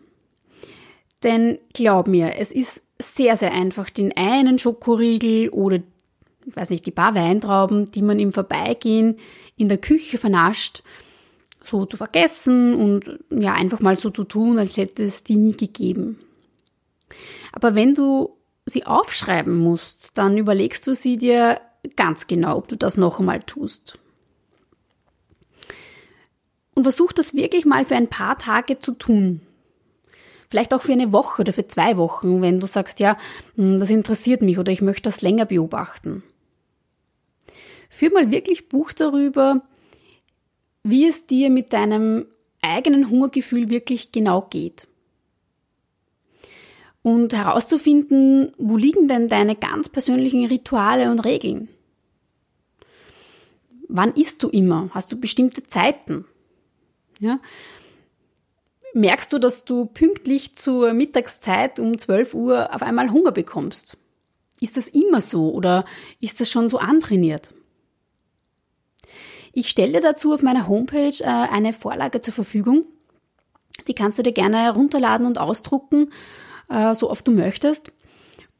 Denn 1.22 1.58
glaub 1.74 2.08
mir, 2.08 2.38
es 2.38 2.52
ist 2.52 2.82
sehr, 2.98 3.36
sehr 3.36 3.52
einfach, 3.52 3.90
den 3.90 4.16
einen 4.16 4.58
Schokoriegel 4.58 5.50
oder, 5.50 5.80
ich 6.46 6.56
weiß 6.56 6.70
nicht, 6.70 6.86
die 6.86 6.92
paar 6.92 7.14
Weintrauben, 7.14 7.90
die 7.90 8.02
man 8.02 8.20
im 8.20 8.32
Vorbeigehen 8.32 9.16
in 9.56 9.68
der 9.68 9.78
Küche 9.78 10.16
vernascht, 10.16 10.82
so 11.62 11.84
zu 11.86 11.96
vergessen 11.96 12.74
und 12.74 13.18
ja, 13.30 13.54
einfach 13.54 13.80
mal 13.80 13.98
so 13.98 14.10
zu 14.10 14.24
tun, 14.24 14.58
als 14.58 14.76
hätte 14.76 15.02
es 15.02 15.24
die 15.24 15.36
nie 15.36 15.56
gegeben. 15.56 16.20
Aber 17.52 17.74
wenn 17.74 17.94
du 17.94 18.36
sie 18.64 18.86
aufschreiben 18.86 19.56
musst, 19.58 20.18
dann 20.18 20.38
überlegst 20.38 20.86
du 20.86 20.94
sie 20.94 21.16
dir 21.16 21.60
ganz 21.96 22.26
genau, 22.26 22.56
ob 22.56 22.68
du 22.68 22.76
das 22.76 22.96
noch 22.96 23.18
einmal 23.18 23.42
tust. 23.42 23.98
Und 26.74 26.82
versuch 26.82 27.12
das 27.12 27.34
wirklich 27.34 27.64
mal 27.64 27.84
für 27.84 27.96
ein 27.96 28.08
paar 28.08 28.38
Tage 28.38 28.78
zu 28.78 28.92
tun. 28.92 29.40
Vielleicht 30.50 30.74
auch 30.74 30.82
für 30.82 30.92
eine 30.92 31.10
Woche 31.10 31.42
oder 31.42 31.52
für 31.52 31.66
zwei 31.66 31.96
Wochen, 31.96 32.42
wenn 32.42 32.60
du 32.60 32.66
sagst, 32.66 33.00
ja, 33.00 33.16
hm, 33.56 33.80
das 33.80 33.90
interessiert 33.90 34.42
mich 34.42 34.58
oder 34.58 34.70
ich 34.70 34.82
möchte 34.82 35.02
das 35.02 35.22
länger 35.22 35.46
beobachten. 35.46 36.22
Führ 37.88 38.12
mal 38.12 38.30
wirklich 38.30 38.68
Buch 38.68 38.92
darüber, 38.92 39.62
wie 40.82 41.06
es 41.06 41.26
dir 41.26 41.50
mit 41.50 41.72
deinem 41.72 42.26
eigenen 42.62 43.10
Hungergefühl 43.10 43.70
wirklich 43.70 44.12
genau 44.12 44.42
geht 44.42 44.86
und 47.06 47.32
herauszufinden, 47.32 48.52
wo 48.58 48.76
liegen 48.76 49.06
denn 49.06 49.28
deine 49.28 49.54
ganz 49.54 49.88
persönlichen 49.88 50.44
Rituale 50.44 51.08
und 51.12 51.20
Regeln? 51.20 51.68
Wann 53.86 54.12
isst 54.14 54.42
du 54.42 54.48
immer? 54.48 54.90
Hast 54.92 55.12
du 55.12 55.16
bestimmte 55.16 55.62
Zeiten? 55.62 56.24
Ja? 57.20 57.38
Merkst 58.92 59.32
du, 59.32 59.38
dass 59.38 59.64
du 59.64 59.86
pünktlich 59.86 60.56
zur 60.56 60.94
Mittagszeit 60.94 61.78
um 61.78 61.96
12 61.96 62.34
Uhr 62.34 62.74
auf 62.74 62.82
einmal 62.82 63.12
Hunger 63.12 63.30
bekommst? 63.30 63.96
Ist 64.60 64.76
das 64.76 64.88
immer 64.88 65.20
so 65.20 65.52
oder 65.52 65.84
ist 66.18 66.40
das 66.40 66.50
schon 66.50 66.68
so 66.68 66.78
antrainiert? 66.78 67.54
Ich 69.58 69.70
stelle 69.70 70.00
dazu 70.00 70.34
auf 70.34 70.42
meiner 70.42 70.68
Homepage 70.68 71.16
äh, 71.20 71.24
eine 71.24 71.72
Vorlage 71.72 72.20
zur 72.20 72.34
Verfügung. 72.34 72.84
Die 73.88 73.94
kannst 73.94 74.18
du 74.18 74.22
dir 74.22 74.32
gerne 74.32 74.58
herunterladen 74.58 75.26
und 75.26 75.38
ausdrucken 75.38 76.12
äh, 76.68 76.94
so 76.94 77.08
oft 77.08 77.26
du 77.26 77.32
möchtest. 77.32 77.90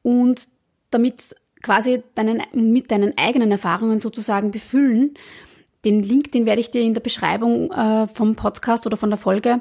Und 0.00 0.48
damit 0.90 1.36
quasi 1.62 2.02
deinen, 2.14 2.42
mit 2.54 2.90
deinen 2.90 3.12
eigenen 3.18 3.52
Erfahrungen 3.52 4.00
sozusagen 4.00 4.52
befüllen. 4.52 5.12
Den 5.84 6.02
Link, 6.02 6.32
den 6.32 6.46
werde 6.46 6.62
ich 6.62 6.70
dir 6.70 6.80
in 6.80 6.94
der 6.94 7.02
Beschreibung 7.02 7.70
äh, 7.72 8.08
vom 8.08 8.34
Podcast 8.34 8.86
oder 8.86 8.96
von 8.96 9.10
der 9.10 9.18
Folge 9.18 9.60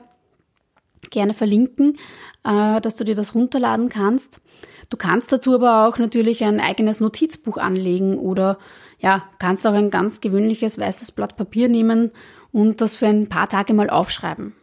gerne 1.12 1.34
verlinken, 1.36 1.98
dass 2.44 2.96
du 2.96 3.04
dir 3.04 3.14
das 3.14 3.36
runterladen 3.36 3.90
kannst. 3.90 4.42
Du 4.90 4.98
kannst 4.98 5.32
dazu 5.32 5.54
aber 5.54 5.88
auch 5.88 6.00
natürlich 6.00 6.44
ein 6.44 6.60
eigenes 6.60 7.00
Notizbuch 7.00 7.58
anlegen 7.58 8.18
oder 8.18 8.58
ja, 9.00 9.28
kannst 9.40 9.66
auch 9.68 9.74
ein 9.74 9.90
ganz 9.90 10.22
gewöhnliches 10.22 10.80
weißes 10.80 11.12
Blatt 11.12 11.38
Papier 11.38 11.70
nehmen 11.70 12.12
und 12.52 12.82
das 12.82 12.96
für 12.96 13.08
ein 13.08 13.28
paar 13.28 13.50
Tage 13.50 13.74
mal 13.74 13.90
aufschreiben. 13.90 14.54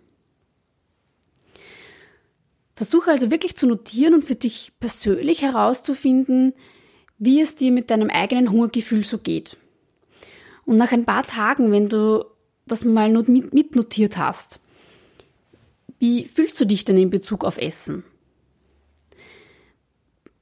Versuche 2.74 3.10
also 3.10 3.30
wirklich 3.30 3.56
zu 3.56 3.66
notieren 3.66 4.14
und 4.14 4.24
für 4.24 4.34
dich 4.34 4.72
persönlich 4.80 5.42
herauszufinden, 5.42 6.54
wie 7.18 7.40
es 7.40 7.54
dir 7.54 7.70
mit 7.70 7.90
deinem 7.90 8.10
eigenen 8.10 8.50
Hungergefühl 8.50 9.04
so 9.04 9.18
geht. 9.18 9.56
Und 10.64 10.76
nach 10.76 10.92
ein 10.92 11.04
paar 11.04 11.22
Tagen, 11.22 11.70
wenn 11.70 11.88
du 11.88 12.24
das 12.66 12.84
mal 12.84 13.10
mitnotiert 13.10 14.16
hast, 14.16 14.58
wie 15.98 16.24
fühlst 16.24 16.58
du 16.60 16.64
dich 16.64 16.84
denn 16.84 16.96
in 16.96 17.10
Bezug 17.10 17.44
auf 17.44 17.58
Essen? 17.58 18.04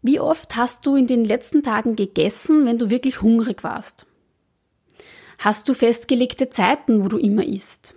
Wie 0.02 0.20
oft 0.20 0.56
hast 0.56 0.86
du 0.86 0.96
in 0.96 1.06
den 1.06 1.24
letzten 1.24 1.62
Tagen 1.62 1.96
gegessen, 1.96 2.66
wenn 2.66 2.78
du 2.78 2.90
wirklich 2.90 3.20
hungrig 3.22 3.62
warst? 3.62 4.06
Hast 5.38 5.68
du 5.68 5.74
festgelegte 5.74 6.48
Zeiten, 6.48 7.04
wo 7.04 7.08
du 7.08 7.18
immer 7.18 7.44
isst? 7.44 7.94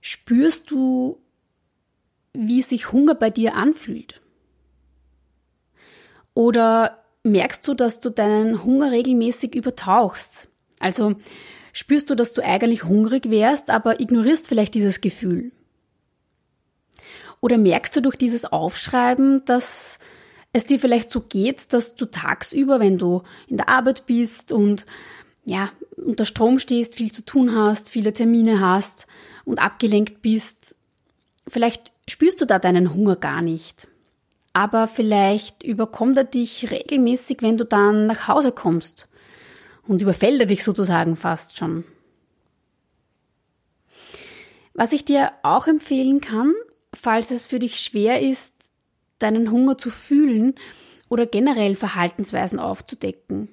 Spürst 0.00 0.70
du 0.70 1.22
wie 2.34 2.62
sich 2.62 2.92
Hunger 2.92 3.14
bei 3.14 3.30
dir 3.30 3.54
anfühlt. 3.54 4.20
Oder 6.34 7.02
merkst 7.24 7.66
du, 7.68 7.74
dass 7.74 8.00
du 8.00 8.10
deinen 8.10 8.64
Hunger 8.64 8.90
regelmäßig 8.90 9.54
übertauchst? 9.54 10.48
Also 10.78 11.16
spürst 11.72 12.10
du, 12.10 12.14
dass 12.14 12.32
du 12.32 12.42
eigentlich 12.42 12.84
hungrig 12.84 13.30
wärst, 13.30 13.70
aber 13.70 14.00
ignorierst 14.00 14.48
vielleicht 14.48 14.74
dieses 14.74 15.00
Gefühl? 15.00 15.52
Oder 17.40 17.58
merkst 17.58 17.94
du 17.96 18.00
durch 18.00 18.16
dieses 18.16 18.44
Aufschreiben, 18.46 19.44
dass 19.44 19.98
es 20.52 20.66
dir 20.66 20.78
vielleicht 20.78 21.10
so 21.10 21.20
geht, 21.20 21.72
dass 21.72 21.94
du 21.94 22.06
tagsüber, 22.06 22.78
wenn 22.78 22.98
du 22.98 23.22
in 23.46 23.56
der 23.56 23.68
Arbeit 23.68 24.06
bist 24.06 24.52
und 24.52 24.84
ja, 25.44 25.70
unter 25.96 26.24
Strom 26.24 26.58
stehst, 26.58 26.94
viel 26.94 27.10
zu 27.10 27.24
tun 27.24 27.54
hast, 27.54 27.88
viele 27.88 28.12
Termine 28.12 28.60
hast 28.60 29.06
und 29.44 29.60
abgelenkt 29.60 30.22
bist, 30.22 30.76
vielleicht 31.48 31.92
spürst 32.08 32.40
du 32.40 32.46
da 32.46 32.58
deinen 32.58 32.94
Hunger 32.94 33.16
gar 33.16 33.42
nicht. 33.42 33.88
Aber 34.52 34.86
vielleicht 34.86 35.62
überkommt 35.62 36.18
er 36.18 36.24
dich 36.24 36.70
regelmäßig, 36.70 37.38
wenn 37.40 37.56
du 37.56 37.64
dann 37.64 38.06
nach 38.06 38.28
Hause 38.28 38.52
kommst 38.52 39.08
und 39.86 40.02
überfällt 40.02 40.40
er 40.40 40.46
dich 40.46 40.62
sozusagen 40.62 41.16
fast 41.16 41.58
schon. 41.58 41.84
Was 44.74 44.92
ich 44.92 45.04
dir 45.04 45.32
auch 45.42 45.66
empfehlen 45.66 46.20
kann, 46.20 46.52
falls 46.94 47.30
es 47.30 47.46
für 47.46 47.58
dich 47.58 47.80
schwer 47.80 48.20
ist, 48.20 48.61
deinen 49.22 49.50
Hunger 49.50 49.78
zu 49.78 49.90
fühlen 49.90 50.54
oder 51.08 51.26
generell 51.26 51.74
Verhaltensweisen 51.74 52.58
aufzudecken. 52.58 53.48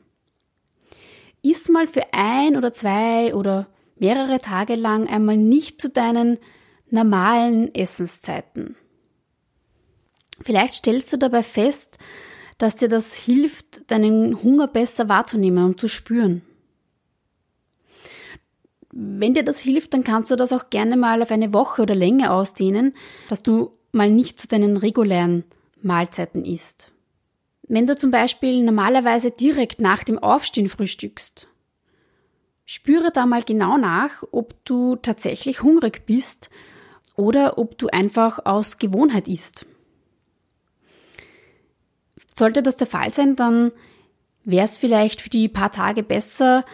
Iss 1.41 1.69
mal 1.69 1.87
für 1.87 2.13
ein 2.13 2.57
oder 2.57 2.73
zwei 2.73 3.33
oder 3.33 3.67
mehrere 3.97 4.39
Tage 4.39 4.75
lang 4.75 5.07
einmal 5.07 5.37
nicht 5.37 5.79
zu 5.79 5.89
deinen 5.89 6.37
normalen 6.89 7.73
Essenszeiten. 7.75 8.75
Vielleicht 10.41 10.75
stellst 10.75 11.11
du 11.11 11.17
dabei 11.17 11.43
fest, 11.43 11.97
dass 12.57 12.75
dir 12.75 12.89
das 12.89 13.15
hilft, 13.15 13.89
deinen 13.91 14.41
Hunger 14.41 14.67
besser 14.67 15.09
wahrzunehmen 15.09 15.63
und 15.65 15.79
zu 15.79 15.87
spüren. 15.87 16.41
Wenn 18.91 19.33
dir 19.33 19.43
das 19.43 19.59
hilft, 19.59 19.93
dann 19.93 20.03
kannst 20.03 20.31
du 20.31 20.35
das 20.35 20.51
auch 20.51 20.69
gerne 20.69 20.97
mal 20.97 21.21
auf 21.21 21.31
eine 21.31 21.53
Woche 21.53 21.81
oder 21.81 21.95
länger 21.95 22.33
ausdehnen, 22.33 22.93
dass 23.27 23.43
du 23.43 23.71
mal 23.91 24.09
nicht 24.09 24.39
zu 24.39 24.47
deinen 24.47 24.77
regulären 24.77 25.43
Mahlzeiten 25.81 26.45
isst. 26.45 26.91
Wenn 27.67 27.85
du 27.85 27.95
zum 27.95 28.11
Beispiel 28.11 28.63
normalerweise 28.63 29.31
direkt 29.31 29.79
nach 29.81 30.03
dem 30.03 30.17
Aufstehen 30.17 30.67
frühstückst, 30.67 31.47
spüre 32.65 33.11
da 33.11 33.25
mal 33.25 33.43
genau 33.43 33.77
nach, 33.77 34.23
ob 34.31 34.63
du 34.65 34.95
tatsächlich 34.95 35.61
hungrig 35.61 36.05
bist 36.05 36.49
oder 37.15 37.57
ob 37.57 37.77
du 37.77 37.87
einfach 37.87 38.45
aus 38.45 38.77
Gewohnheit 38.77 39.27
isst. 39.27 39.65
Sollte 42.35 42.63
das 42.63 42.77
der 42.77 42.87
Fall 42.87 43.13
sein, 43.13 43.35
dann 43.35 43.71
wäre 44.45 44.65
es 44.65 44.77
vielleicht 44.77 45.21
für 45.21 45.29
die 45.29 45.49
paar 45.49 45.71
Tage 45.71 46.03
besser, 46.03 46.65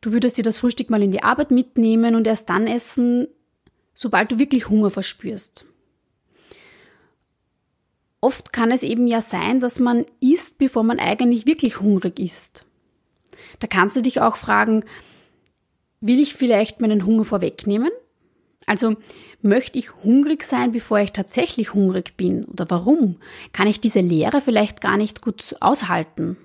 du 0.00 0.12
würdest 0.12 0.38
dir 0.38 0.44
das 0.44 0.58
Frühstück 0.58 0.90
mal 0.90 1.02
in 1.02 1.10
die 1.10 1.22
Arbeit 1.22 1.50
mitnehmen 1.50 2.14
und 2.14 2.26
erst 2.26 2.50
dann 2.50 2.66
essen, 2.66 3.26
sobald 3.94 4.32
du 4.32 4.38
wirklich 4.38 4.68
Hunger 4.68 4.90
verspürst. 4.90 5.66
Oft 8.20 8.52
kann 8.52 8.70
es 8.70 8.82
eben 8.82 9.06
ja 9.06 9.22
sein, 9.22 9.60
dass 9.60 9.80
man 9.80 10.04
isst, 10.20 10.58
bevor 10.58 10.82
man 10.82 10.98
eigentlich 10.98 11.46
wirklich 11.46 11.80
hungrig 11.80 12.18
ist. 12.18 12.64
Da 13.58 13.66
kannst 13.66 13.96
du 13.96 14.02
dich 14.02 14.20
auch 14.20 14.36
fragen, 14.36 14.84
will 16.00 16.20
ich 16.20 16.34
vielleicht 16.34 16.80
meinen 16.80 17.06
Hunger 17.06 17.24
vorwegnehmen? 17.24 17.90
Also 18.66 18.96
möchte 19.42 19.78
ich 19.78 19.94
hungrig 20.04 20.42
sein, 20.42 20.72
bevor 20.72 20.98
ich 20.98 21.12
tatsächlich 21.12 21.74
hungrig 21.74 22.16
bin? 22.16 22.44
Oder 22.44 22.68
warum? 22.68 23.16
Kann 23.52 23.66
ich 23.66 23.80
diese 23.80 24.00
Leere 24.00 24.40
vielleicht 24.40 24.80
gar 24.80 24.96
nicht 24.96 25.22
gut 25.22 25.56
aushalten? 25.60 26.36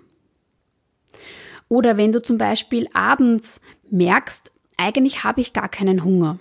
Oder 1.68 1.98
wenn 1.98 2.12
du 2.12 2.22
zum 2.22 2.38
Beispiel 2.38 2.88
abends 2.94 3.62
merkst, 3.90 4.52
eigentlich 4.78 5.24
habe 5.24 5.42
ich 5.42 5.54
gar 5.54 5.70
keinen 5.70 6.04
Hunger. 6.04 6.40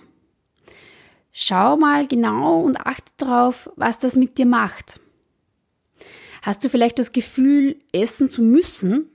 Schau 1.31 1.75
mal 1.77 2.07
genau 2.07 2.61
und 2.61 2.79
achte 2.85 3.11
darauf, 3.17 3.69
was 3.75 3.99
das 3.99 4.15
mit 4.15 4.37
dir 4.37 4.45
macht. 4.45 5.01
Hast 6.45 6.63
du 6.63 6.69
vielleicht 6.69 6.99
das 6.99 7.11
Gefühl, 7.11 7.77
essen 7.91 8.29
zu 8.29 8.43
müssen? 8.43 9.09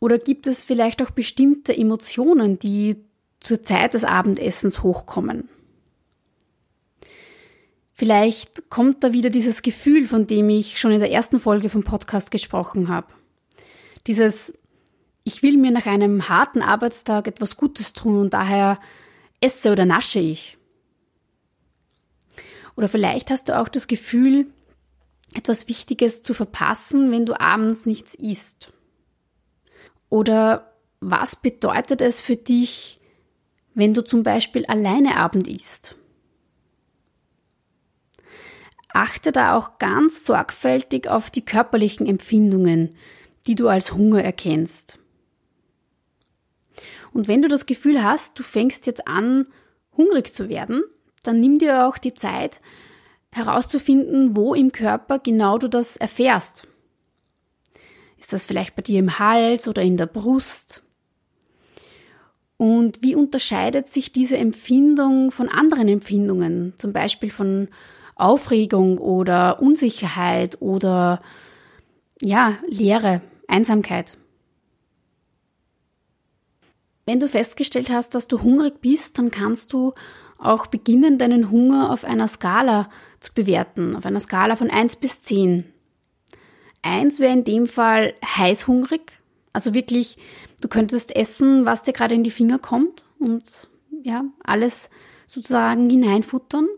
Oder 0.00 0.16
gibt 0.16 0.46
es 0.46 0.62
vielleicht 0.62 1.02
auch 1.02 1.10
bestimmte 1.10 1.76
Emotionen, 1.76 2.58
die 2.58 2.96
zur 3.40 3.62
Zeit 3.62 3.92
des 3.92 4.02
Abendessens 4.02 4.82
hochkommen? 4.82 5.50
Vielleicht 7.92 8.70
kommt 8.70 9.04
da 9.04 9.12
wieder 9.12 9.28
dieses 9.28 9.60
Gefühl, 9.60 10.06
von 10.06 10.26
dem 10.26 10.48
ich 10.48 10.80
schon 10.80 10.92
in 10.92 11.00
der 11.00 11.12
ersten 11.12 11.38
Folge 11.38 11.68
vom 11.68 11.82
Podcast 11.82 12.30
gesprochen 12.30 12.88
habe. 12.88 13.08
Dieses, 14.06 14.54
ich 15.24 15.42
will 15.42 15.58
mir 15.58 15.72
nach 15.72 15.84
einem 15.84 16.30
harten 16.30 16.62
Arbeitstag 16.62 17.28
etwas 17.28 17.58
Gutes 17.58 17.92
tun 17.92 18.18
und 18.18 18.32
daher 18.32 18.80
esse 19.42 19.72
oder 19.72 19.84
nasche 19.84 20.20
ich. 20.20 20.56
Oder 22.76 22.88
vielleicht 22.88 23.30
hast 23.30 23.50
du 23.50 23.58
auch 23.58 23.68
das 23.68 23.86
Gefühl, 23.88 24.46
etwas 25.34 25.68
Wichtiges 25.68 26.22
zu 26.22 26.34
verpassen, 26.34 27.10
wenn 27.10 27.26
du 27.26 27.38
abends 27.38 27.86
nichts 27.86 28.14
isst? 28.14 28.72
Oder 30.08 30.72
was 31.00 31.36
bedeutet 31.36 32.00
es 32.00 32.20
für 32.20 32.36
dich, 32.36 33.00
wenn 33.74 33.94
du 33.94 34.02
zum 34.02 34.22
Beispiel 34.22 34.64
alleine 34.66 35.16
Abend 35.16 35.48
isst? 35.48 35.96
Achte 38.92 39.30
da 39.30 39.56
auch 39.56 39.78
ganz 39.78 40.24
sorgfältig 40.24 41.08
auf 41.08 41.30
die 41.30 41.44
körperlichen 41.44 42.06
Empfindungen, 42.06 42.96
die 43.46 43.54
du 43.54 43.68
als 43.68 43.92
Hunger 43.92 44.22
erkennst. 44.22 44.98
Und 47.12 47.28
wenn 47.28 47.42
du 47.42 47.48
das 47.48 47.66
Gefühl 47.66 48.02
hast, 48.02 48.38
du 48.38 48.42
fängst 48.42 48.86
jetzt 48.86 49.06
an, 49.06 49.48
hungrig 49.96 50.34
zu 50.34 50.48
werden, 50.48 50.82
dann 51.22 51.40
nimm 51.40 51.58
dir 51.58 51.86
auch 51.86 51.98
die 51.98 52.14
Zeit, 52.14 52.60
herauszufinden, 53.32 54.36
wo 54.36 54.54
im 54.54 54.72
Körper 54.72 55.18
genau 55.18 55.58
du 55.58 55.68
das 55.68 55.96
erfährst. 55.96 56.66
Ist 58.18 58.32
das 58.32 58.46
vielleicht 58.46 58.74
bei 58.76 58.82
dir 58.82 58.98
im 58.98 59.18
Hals 59.18 59.68
oder 59.68 59.82
in 59.82 59.96
der 59.96 60.06
Brust? 60.06 60.82
Und 62.56 63.02
wie 63.02 63.14
unterscheidet 63.14 63.90
sich 63.90 64.12
diese 64.12 64.38
Empfindung 64.38 65.30
von 65.30 65.48
anderen 65.48 65.88
Empfindungen, 65.88 66.72
zum 66.78 66.92
Beispiel 66.92 67.30
von 67.30 67.68
Aufregung 68.14 68.98
oder 68.98 69.60
Unsicherheit 69.60 70.60
oder 70.60 71.20
ja, 72.22 72.56
Leere, 72.66 73.20
Einsamkeit? 73.46 74.16
Wenn 77.04 77.20
du 77.20 77.28
festgestellt 77.28 77.90
hast, 77.90 78.14
dass 78.14 78.26
du 78.26 78.42
hungrig 78.42 78.80
bist, 78.80 79.18
dann 79.18 79.30
kannst 79.30 79.72
du 79.72 79.92
auch 80.38 80.66
beginnen, 80.66 81.18
deinen 81.18 81.50
Hunger 81.50 81.90
auf 81.90 82.04
einer 82.04 82.28
Skala 82.28 82.88
zu 83.20 83.32
bewerten, 83.32 83.96
auf 83.96 84.06
einer 84.06 84.20
Skala 84.20 84.56
von 84.56 84.70
1 84.70 84.96
bis 84.96 85.22
10. 85.22 85.64
1 86.82 87.20
wäre 87.20 87.32
in 87.32 87.44
dem 87.44 87.66
Fall 87.66 88.14
heißhungrig, 88.24 89.18
also 89.52 89.74
wirklich, 89.74 90.18
du 90.60 90.68
könntest 90.68 91.16
essen, 91.16 91.64
was 91.64 91.82
dir 91.82 91.92
gerade 91.92 92.14
in 92.14 92.24
die 92.24 92.30
Finger 92.30 92.58
kommt 92.58 93.06
und 93.18 93.44
ja, 94.02 94.24
alles 94.44 94.90
sozusagen 95.28 95.88
hineinfuttern. 95.88 96.68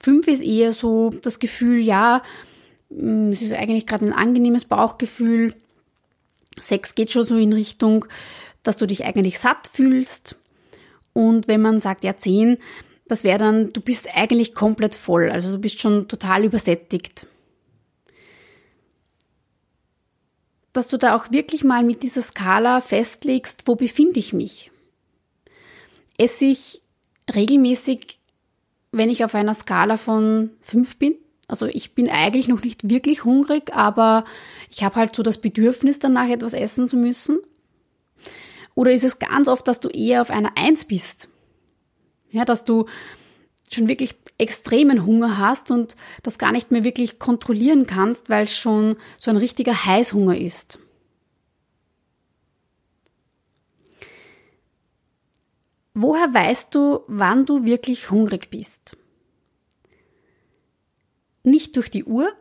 5 0.00 0.26
ist 0.28 0.42
eher 0.42 0.72
so 0.72 1.10
das 1.10 1.38
Gefühl, 1.38 1.78
ja, 1.80 2.22
mm, 2.88 3.30
es 3.32 3.42
ist 3.42 3.52
eigentlich 3.52 3.86
gerade 3.86 4.06
ein 4.06 4.14
angenehmes 4.14 4.64
Bauchgefühl. 4.64 5.54
6 6.58 6.94
geht 6.94 7.12
schon 7.12 7.24
so 7.24 7.36
in 7.36 7.52
Richtung, 7.52 8.06
dass 8.62 8.78
du 8.78 8.86
dich 8.86 9.04
eigentlich 9.04 9.38
satt 9.38 9.68
fühlst. 9.68 10.38
Und 11.18 11.48
wenn 11.48 11.60
man 11.60 11.80
sagt, 11.80 12.04
ja, 12.04 12.16
10, 12.16 12.58
das 13.08 13.24
wäre 13.24 13.38
dann, 13.38 13.72
du 13.72 13.80
bist 13.80 14.06
eigentlich 14.14 14.54
komplett 14.54 14.94
voll, 14.94 15.32
also 15.32 15.50
du 15.50 15.58
bist 15.58 15.80
schon 15.80 16.06
total 16.06 16.44
übersättigt. 16.44 17.26
Dass 20.72 20.86
du 20.86 20.96
da 20.96 21.16
auch 21.16 21.32
wirklich 21.32 21.64
mal 21.64 21.82
mit 21.82 22.04
dieser 22.04 22.22
Skala 22.22 22.80
festlegst, 22.80 23.64
wo 23.66 23.74
befinde 23.74 24.20
ich 24.20 24.32
mich. 24.32 24.70
Esse 26.18 26.44
ich 26.44 26.82
regelmäßig, 27.34 28.20
wenn 28.92 29.10
ich 29.10 29.24
auf 29.24 29.34
einer 29.34 29.56
Skala 29.56 29.96
von 29.96 30.50
5 30.60 30.98
bin? 30.98 31.16
Also 31.48 31.66
ich 31.66 31.96
bin 31.96 32.08
eigentlich 32.08 32.46
noch 32.46 32.62
nicht 32.62 32.88
wirklich 32.88 33.24
hungrig, 33.24 33.74
aber 33.74 34.24
ich 34.70 34.84
habe 34.84 34.94
halt 34.94 35.16
so 35.16 35.24
das 35.24 35.38
Bedürfnis 35.38 35.98
danach 35.98 36.28
etwas 36.28 36.52
essen 36.52 36.86
zu 36.86 36.96
müssen. 36.96 37.40
Oder 38.78 38.92
ist 38.92 39.02
es 39.02 39.18
ganz 39.18 39.48
oft, 39.48 39.66
dass 39.66 39.80
du 39.80 39.88
eher 39.88 40.22
auf 40.22 40.30
einer 40.30 40.56
Eins 40.56 40.84
bist? 40.84 41.28
Ja, 42.30 42.44
dass 42.44 42.62
du 42.62 42.86
schon 43.72 43.88
wirklich 43.88 44.14
extremen 44.38 45.04
Hunger 45.04 45.36
hast 45.36 45.72
und 45.72 45.96
das 46.22 46.38
gar 46.38 46.52
nicht 46.52 46.70
mehr 46.70 46.84
wirklich 46.84 47.18
kontrollieren 47.18 47.88
kannst, 47.88 48.30
weil 48.30 48.44
es 48.44 48.56
schon 48.56 48.94
so 49.18 49.32
ein 49.32 49.36
richtiger 49.36 49.84
Heißhunger 49.84 50.38
ist. 50.38 50.78
Woher 55.94 56.32
weißt 56.32 56.72
du, 56.72 57.00
wann 57.08 57.46
du 57.46 57.64
wirklich 57.64 58.12
hungrig 58.12 58.48
bist? 58.48 58.96
Nicht 61.42 61.76
durch 61.76 61.90
die 61.90 62.04
Uhr, 62.04 62.32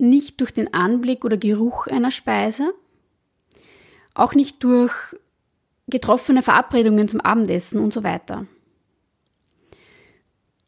nicht 0.00 0.40
durch 0.40 0.52
den 0.52 0.74
Anblick 0.74 1.24
oder 1.24 1.36
Geruch 1.36 1.86
einer 1.86 2.10
Speise, 2.10 2.74
auch 4.14 4.34
nicht 4.34 4.64
durch 4.64 5.14
getroffene 5.88 6.42
Verabredungen 6.42 7.08
zum 7.08 7.20
Abendessen 7.20 7.80
und 7.80 7.92
so 7.92 8.04
weiter. 8.04 8.46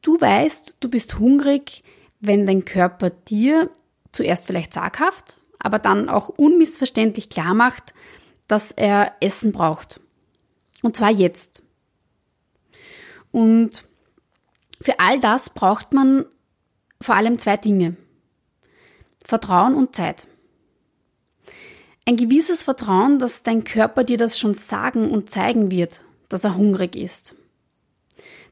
Du 0.03 0.21
weißt, 0.21 0.77
du 0.81 0.89
bist 0.89 1.19
hungrig, 1.19 1.83
wenn 2.21 2.47
dein 2.47 2.65
Körper 2.65 3.11
dir 3.11 3.71
zuerst 4.13 4.47
vielleicht 4.47 4.73
zaghaft, 4.73 5.39
aber 5.59 5.79
dann 5.79 6.09
auch 6.09 6.29
unmissverständlich 6.29 7.29
klar 7.29 7.55
macht, 7.55 7.95
dass 8.49 8.73
er 8.73 9.15
Essen 9.21 9.53
braucht. 9.53 10.01
Und 10.83 10.97
zwar 10.97 11.11
jetzt. 11.11 11.63
Und 13.31 13.85
für 14.83 14.99
all 14.99 15.21
das 15.21 15.51
braucht 15.51 15.93
man 15.93 16.25
vor 17.01 17.15
allem 17.15 17.39
zwei 17.39 17.57
Dinge. 17.57 17.97
Vertrauen 19.25 19.75
und 19.75 19.95
Zeit. 19.95 20.27
Ein 22.11 22.17
gewisses 22.17 22.65
Vertrauen, 22.65 23.21
dass 23.21 23.45
dein 23.45 23.63
Körper 23.63 24.03
dir 24.03 24.19
das 24.19 24.37
schon 24.37 24.53
sagen 24.53 25.13
und 25.13 25.31
zeigen 25.31 25.71
wird, 25.71 26.05
dass 26.29 26.43
er 26.43 26.57
hungrig 26.57 26.97
ist. 26.97 27.37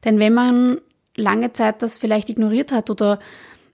Denn 0.05 0.17
wenn 0.17 0.33
man 0.33 0.79
lange 1.17 1.51
Zeit 1.51 1.81
das 1.81 1.97
vielleicht 1.97 2.29
ignoriert 2.29 2.71
hat 2.71 2.89
oder 2.89 3.19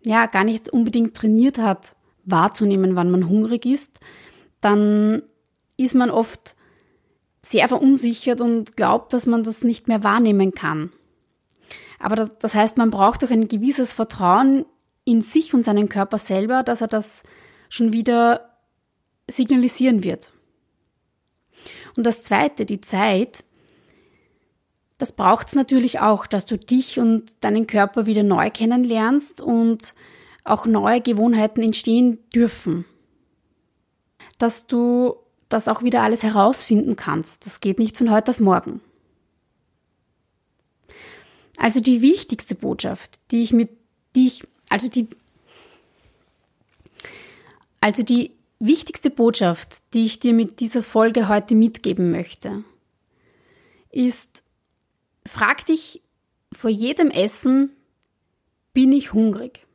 ja 0.01 0.25
gar 0.25 0.43
nicht 0.43 0.69
unbedingt 0.69 1.15
trainiert 1.15 1.59
hat, 1.59 1.95
wahrzunehmen, 2.23 2.95
wann 2.95 3.11
man 3.11 3.29
hungrig 3.29 3.67
ist, 3.67 3.99
dann 4.59 5.21
ist 5.77 5.93
man 5.93 6.09
oft 6.09 6.55
sehr 7.43 7.67
verunsichert 7.67 8.41
und 8.41 8.75
glaubt, 8.75 9.13
dass 9.13 9.27
man 9.27 9.43
das 9.43 9.63
nicht 9.63 9.87
mehr 9.87 10.03
wahrnehmen 10.03 10.53
kann. 10.53 10.91
Aber 11.99 12.15
das 12.15 12.55
heißt, 12.55 12.79
man 12.79 12.89
braucht 12.89 13.23
auch 13.23 13.29
ein 13.29 13.47
gewisses 13.47 13.93
Vertrauen 13.93 14.65
in 15.03 15.21
sich 15.21 15.53
und 15.53 15.61
seinen 15.61 15.89
Körper 15.89 16.17
selber, 16.17 16.63
dass 16.63 16.81
er 16.81 16.87
das 16.87 17.21
schon 17.69 17.93
wieder 17.93 18.54
signalisieren 19.29 20.03
wird. 20.03 20.31
Und 21.95 22.05
das 22.05 22.23
Zweite, 22.23 22.65
die 22.65 22.81
Zeit, 22.81 23.43
das 24.97 25.13
braucht 25.13 25.47
es 25.47 25.55
natürlich 25.55 25.99
auch, 25.99 26.25
dass 26.27 26.45
du 26.45 26.57
dich 26.57 26.99
und 26.99 27.43
deinen 27.43 27.67
Körper 27.67 28.05
wieder 28.05 28.23
neu 28.23 28.49
kennenlernst 28.49 29.41
und 29.41 29.93
auch 30.43 30.65
neue 30.65 31.01
Gewohnheiten 31.01 31.61
entstehen 31.61 32.19
dürfen. 32.33 32.85
Dass 34.37 34.67
du 34.67 35.15
das 35.49 35.67
auch 35.67 35.83
wieder 35.83 36.01
alles 36.01 36.23
herausfinden 36.23 36.95
kannst. 36.95 37.45
Das 37.45 37.61
geht 37.61 37.79
nicht 37.79 37.97
von 37.97 38.11
heute 38.11 38.31
auf 38.31 38.39
morgen. 38.39 38.81
Also 41.57 41.79
die 41.79 42.01
wichtigste 42.01 42.55
Botschaft, 42.55 43.19
die 43.31 43.41
ich 43.41 43.53
mit, 43.53 43.71
die 44.15 44.33
also 44.69 44.89
die, 44.89 45.07
also 47.79 48.03
die 48.03 48.31
wichtigste 48.59 49.09
Botschaft, 49.09 49.93
die 49.93 50.05
ich 50.05 50.19
dir 50.19 50.33
mit 50.33 50.59
dieser 50.59 50.83
Folge 50.83 51.27
heute 51.27 51.55
mitgeben 51.55 52.11
möchte, 52.11 52.63
ist, 53.91 54.43
frag 55.25 55.65
dich 55.65 56.01
vor 56.51 56.69
jedem 56.69 57.11
Essen, 57.11 57.71
bin 58.73 58.91
ich 58.91 59.13
hungrig? 59.13 59.65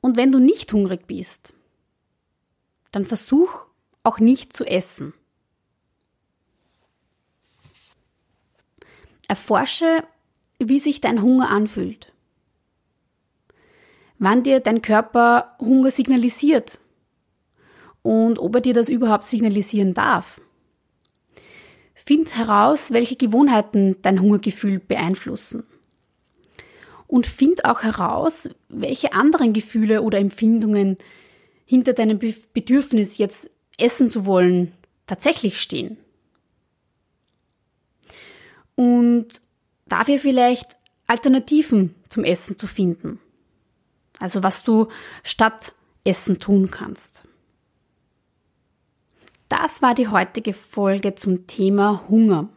Und 0.00 0.16
wenn 0.16 0.30
du 0.30 0.38
nicht 0.38 0.72
hungrig 0.72 1.06
bist, 1.06 1.52
dann 2.92 3.04
versuch 3.04 3.66
auch 4.02 4.20
nicht 4.20 4.56
zu 4.56 4.64
essen. 4.64 5.12
Erforsche, 9.28 10.04
wie 10.58 10.78
sich 10.78 11.00
dein 11.00 11.22
Hunger 11.22 11.50
anfühlt. 11.50 12.12
Wann 14.18 14.42
dir 14.42 14.60
dein 14.60 14.82
Körper 14.82 15.56
Hunger 15.60 15.90
signalisiert 15.90 16.78
und 18.02 18.38
ob 18.38 18.54
er 18.54 18.60
dir 18.60 18.74
das 18.74 18.88
überhaupt 18.88 19.24
signalisieren 19.24 19.92
darf. 19.92 20.40
Find 21.94 22.36
heraus, 22.36 22.92
welche 22.92 23.16
Gewohnheiten 23.16 23.96
dein 24.02 24.20
Hungergefühl 24.20 24.78
beeinflussen. 24.78 25.64
Und 27.08 27.26
find 27.26 27.64
auch 27.64 27.82
heraus, 27.82 28.48
welche 28.68 29.12
anderen 29.12 29.52
Gefühle 29.52 30.02
oder 30.02 30.18
Empfindungen 30.18 30.98
hinter 31.64 31.94
deinem 31.94 32.20
Bedürfnis, 32.52 33.18
jetzt 33.18 33.50
essen 33.76 34.08
zu 34.08 34.24
wollen, 34.24 34.72
tatsächlich 35.06 35.60
stehen. 35.60 35.98
Und 38.76 39.40
dafür 39.86 40.18
vielleicht 40.18 40.76
Alternativen 41.08 41.94
zum 42.08 42.22
Essen 42.22 42.56
zu 42.56 42.68
finden. 42.68 43.18
Also 44.18 44.42
was 44.42 44.62
du 44.62 44.88
statt 45.22 45.74
Essen 46.04 46.38
tun 46.38 46.70
kannst. 46.70 47.24
Das 49.48 49.82
war 49.82 49.94
die 49.94 50.08
heutige 50.08 50.52
Folge 50.52 51.14
zum 51.14 51.46
Thema 51.46 52.08
Hunger. 52.08 52.48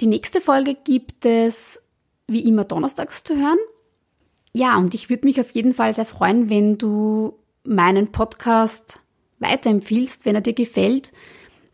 Die 0.00 0.06
nächste 0.06 0.40
Folge 0.40 0.74
gibt 0.74 1.24
es 1.24 1.82
wie 2.26 2.44
immer 2.46 2.64
donnerstags 2.64 3.22
zu 3.24 3.36
hören. 3.36 3.58
Ja, 4.52 4.76
und 4.76 4.94
ich 4.94 5.08
würde 5.08 5.26
mich 5.26 5.40
auf 5.40 5.50
jeden 5.52 5.72
Fall 5.72 5.94
sehr 5.94 6.04
freuen, 6.04 6.50
wenn 6.50 6.76
du 6.76 7.38
meinen 7.64 8.12
Podcast 8.12 9.00
weiterempfiehlst, 9.38 10.26
wenn 10.26 10.34
er 10.34 10.40
dir 10.40 10.52
gefällt, 10.52 11.12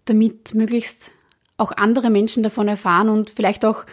damit 0.04 0.54
möglichst 0.54 1.10
auch 1.56 1.72
andere 1.72 2.10
Menschen 2.10 2.42
davon 2.42 2.68
erfahren 2.68 3.08
und 3.08 3.30
vielleicht 3.30 3.64
auch 3.64 3.84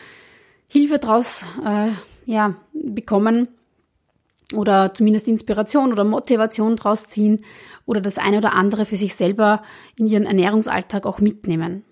Hilfe 0.67 0.99
daraus 0.99 1.45
äh, 1.63 1.89
ja, 2.25 2.55
bekommen 2.73 3.47
oder 4.53 4.93
zumindest 4.93 5.27
Inspiration 5.27 5.91
oder 5.91 6.03
Motivation 6.03 6.75
daraus 6.75 7.07
ziehen 7.07 7.41
oder 7.85 8.01
das 8.01 8.17
eine 8.17 8.37
oder 8.37 8.53
andere 8.53 8.85
für 8.85 8.95
sich 8.95 9.15
selber 9.15 9.63
in 9.95 10.07
ihren 10.07 10.25
Ernährungsalltag 10.25 11.05
auch 11.05 11.19
mitnehmen. 11.19 11.83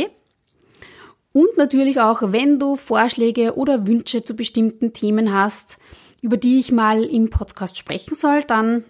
Und 1.33 1.57
natürlich 1.57 2.01
auch, 2.01 2.33
wenn 2.33 2.59
du 2.59 2.77
Vorschläge 2.77 3.57
oder 3.57 3.87
Wünsche 3.87 4.23
zu 4.23 4.35
bestimmten 4.35 4.93
Themen 4.93 5.33
hast, 5.33 5.79
über 6.23 6.37
die 6.37 6.59
ich 6.59 6.73
mal 6.73 7.05
im 7.05 7.31
Podcast 7.31 7.79
sprechen 7.79 8.15
soll, 8.15 8.43
dann 8.43 8.85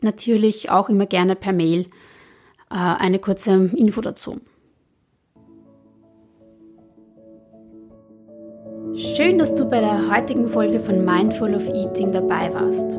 natürlich 0.00 0.70
auch 0.70 0.88
immer 0.88 1.06
gerne 1.06 1.36
per 1.36 1.52
Mail 1.52 1.86
äh, 2.70 2.74
eine 2.74 3.18
kurze 3.18 3.70
Info 3.74 4.00
dazu. 4.00 4.40
Schön, 8.94 9.38
dass 9.38 9.54
du 9.54 9.64
bei 9.66 9.80
der 9.80 10.14
heutigen 10.14 10.48
Folge 10.48 10.80
von 10.80 11.04
Mindful 11.04 11.54
of 11.54 11.66
Eating 11.68 12.12
dabei 12.12 12.52
warst. 12.52 12.98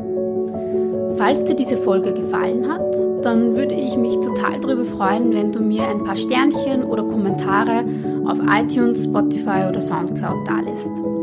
Falls 1.17 1.43
dir 1.43 1.55
diese 1.55 1.77
Folge 1.77 2.13
gefallen 2.13 2.71
hat, 2.71 2.95
dann 3.23 3.55
würde 3.55 3.75
ich 3.75 3.97
mich 3.97 4.15
total 4.15 4.60
darüber 4.60 4.86
freuen, 4.86 5.34
wenn 5.34 5.51
du 5.51 5.60
mir 5.60 5.88
ein 5.88 6.03
paar 6.03 6.15
Sternchen 6.15 6.84
oder 6.84 7.03
Kommentare 7.03 7.84
auf 8.25 8.39
iTunes, 8.39 9.03
Spotify 9.03 9.67
oder 9.67 9.81
Soundcloud 9.81 10.47
dalässt. 10.47 11.20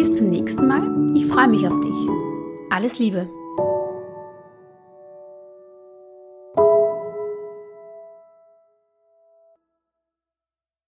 Bis 0.00 0.14
zum 0.14 0.30
nächsten 0.30 0.66
Mal. 0.66 1.14
Ich 1.14 1.26
freue 1.26 1.46
mich 1.46 1.68
auf 1.68 1.78
dich. 1.80 1.94
Alles 2.70 2.98
Liebe. 2.98 3.28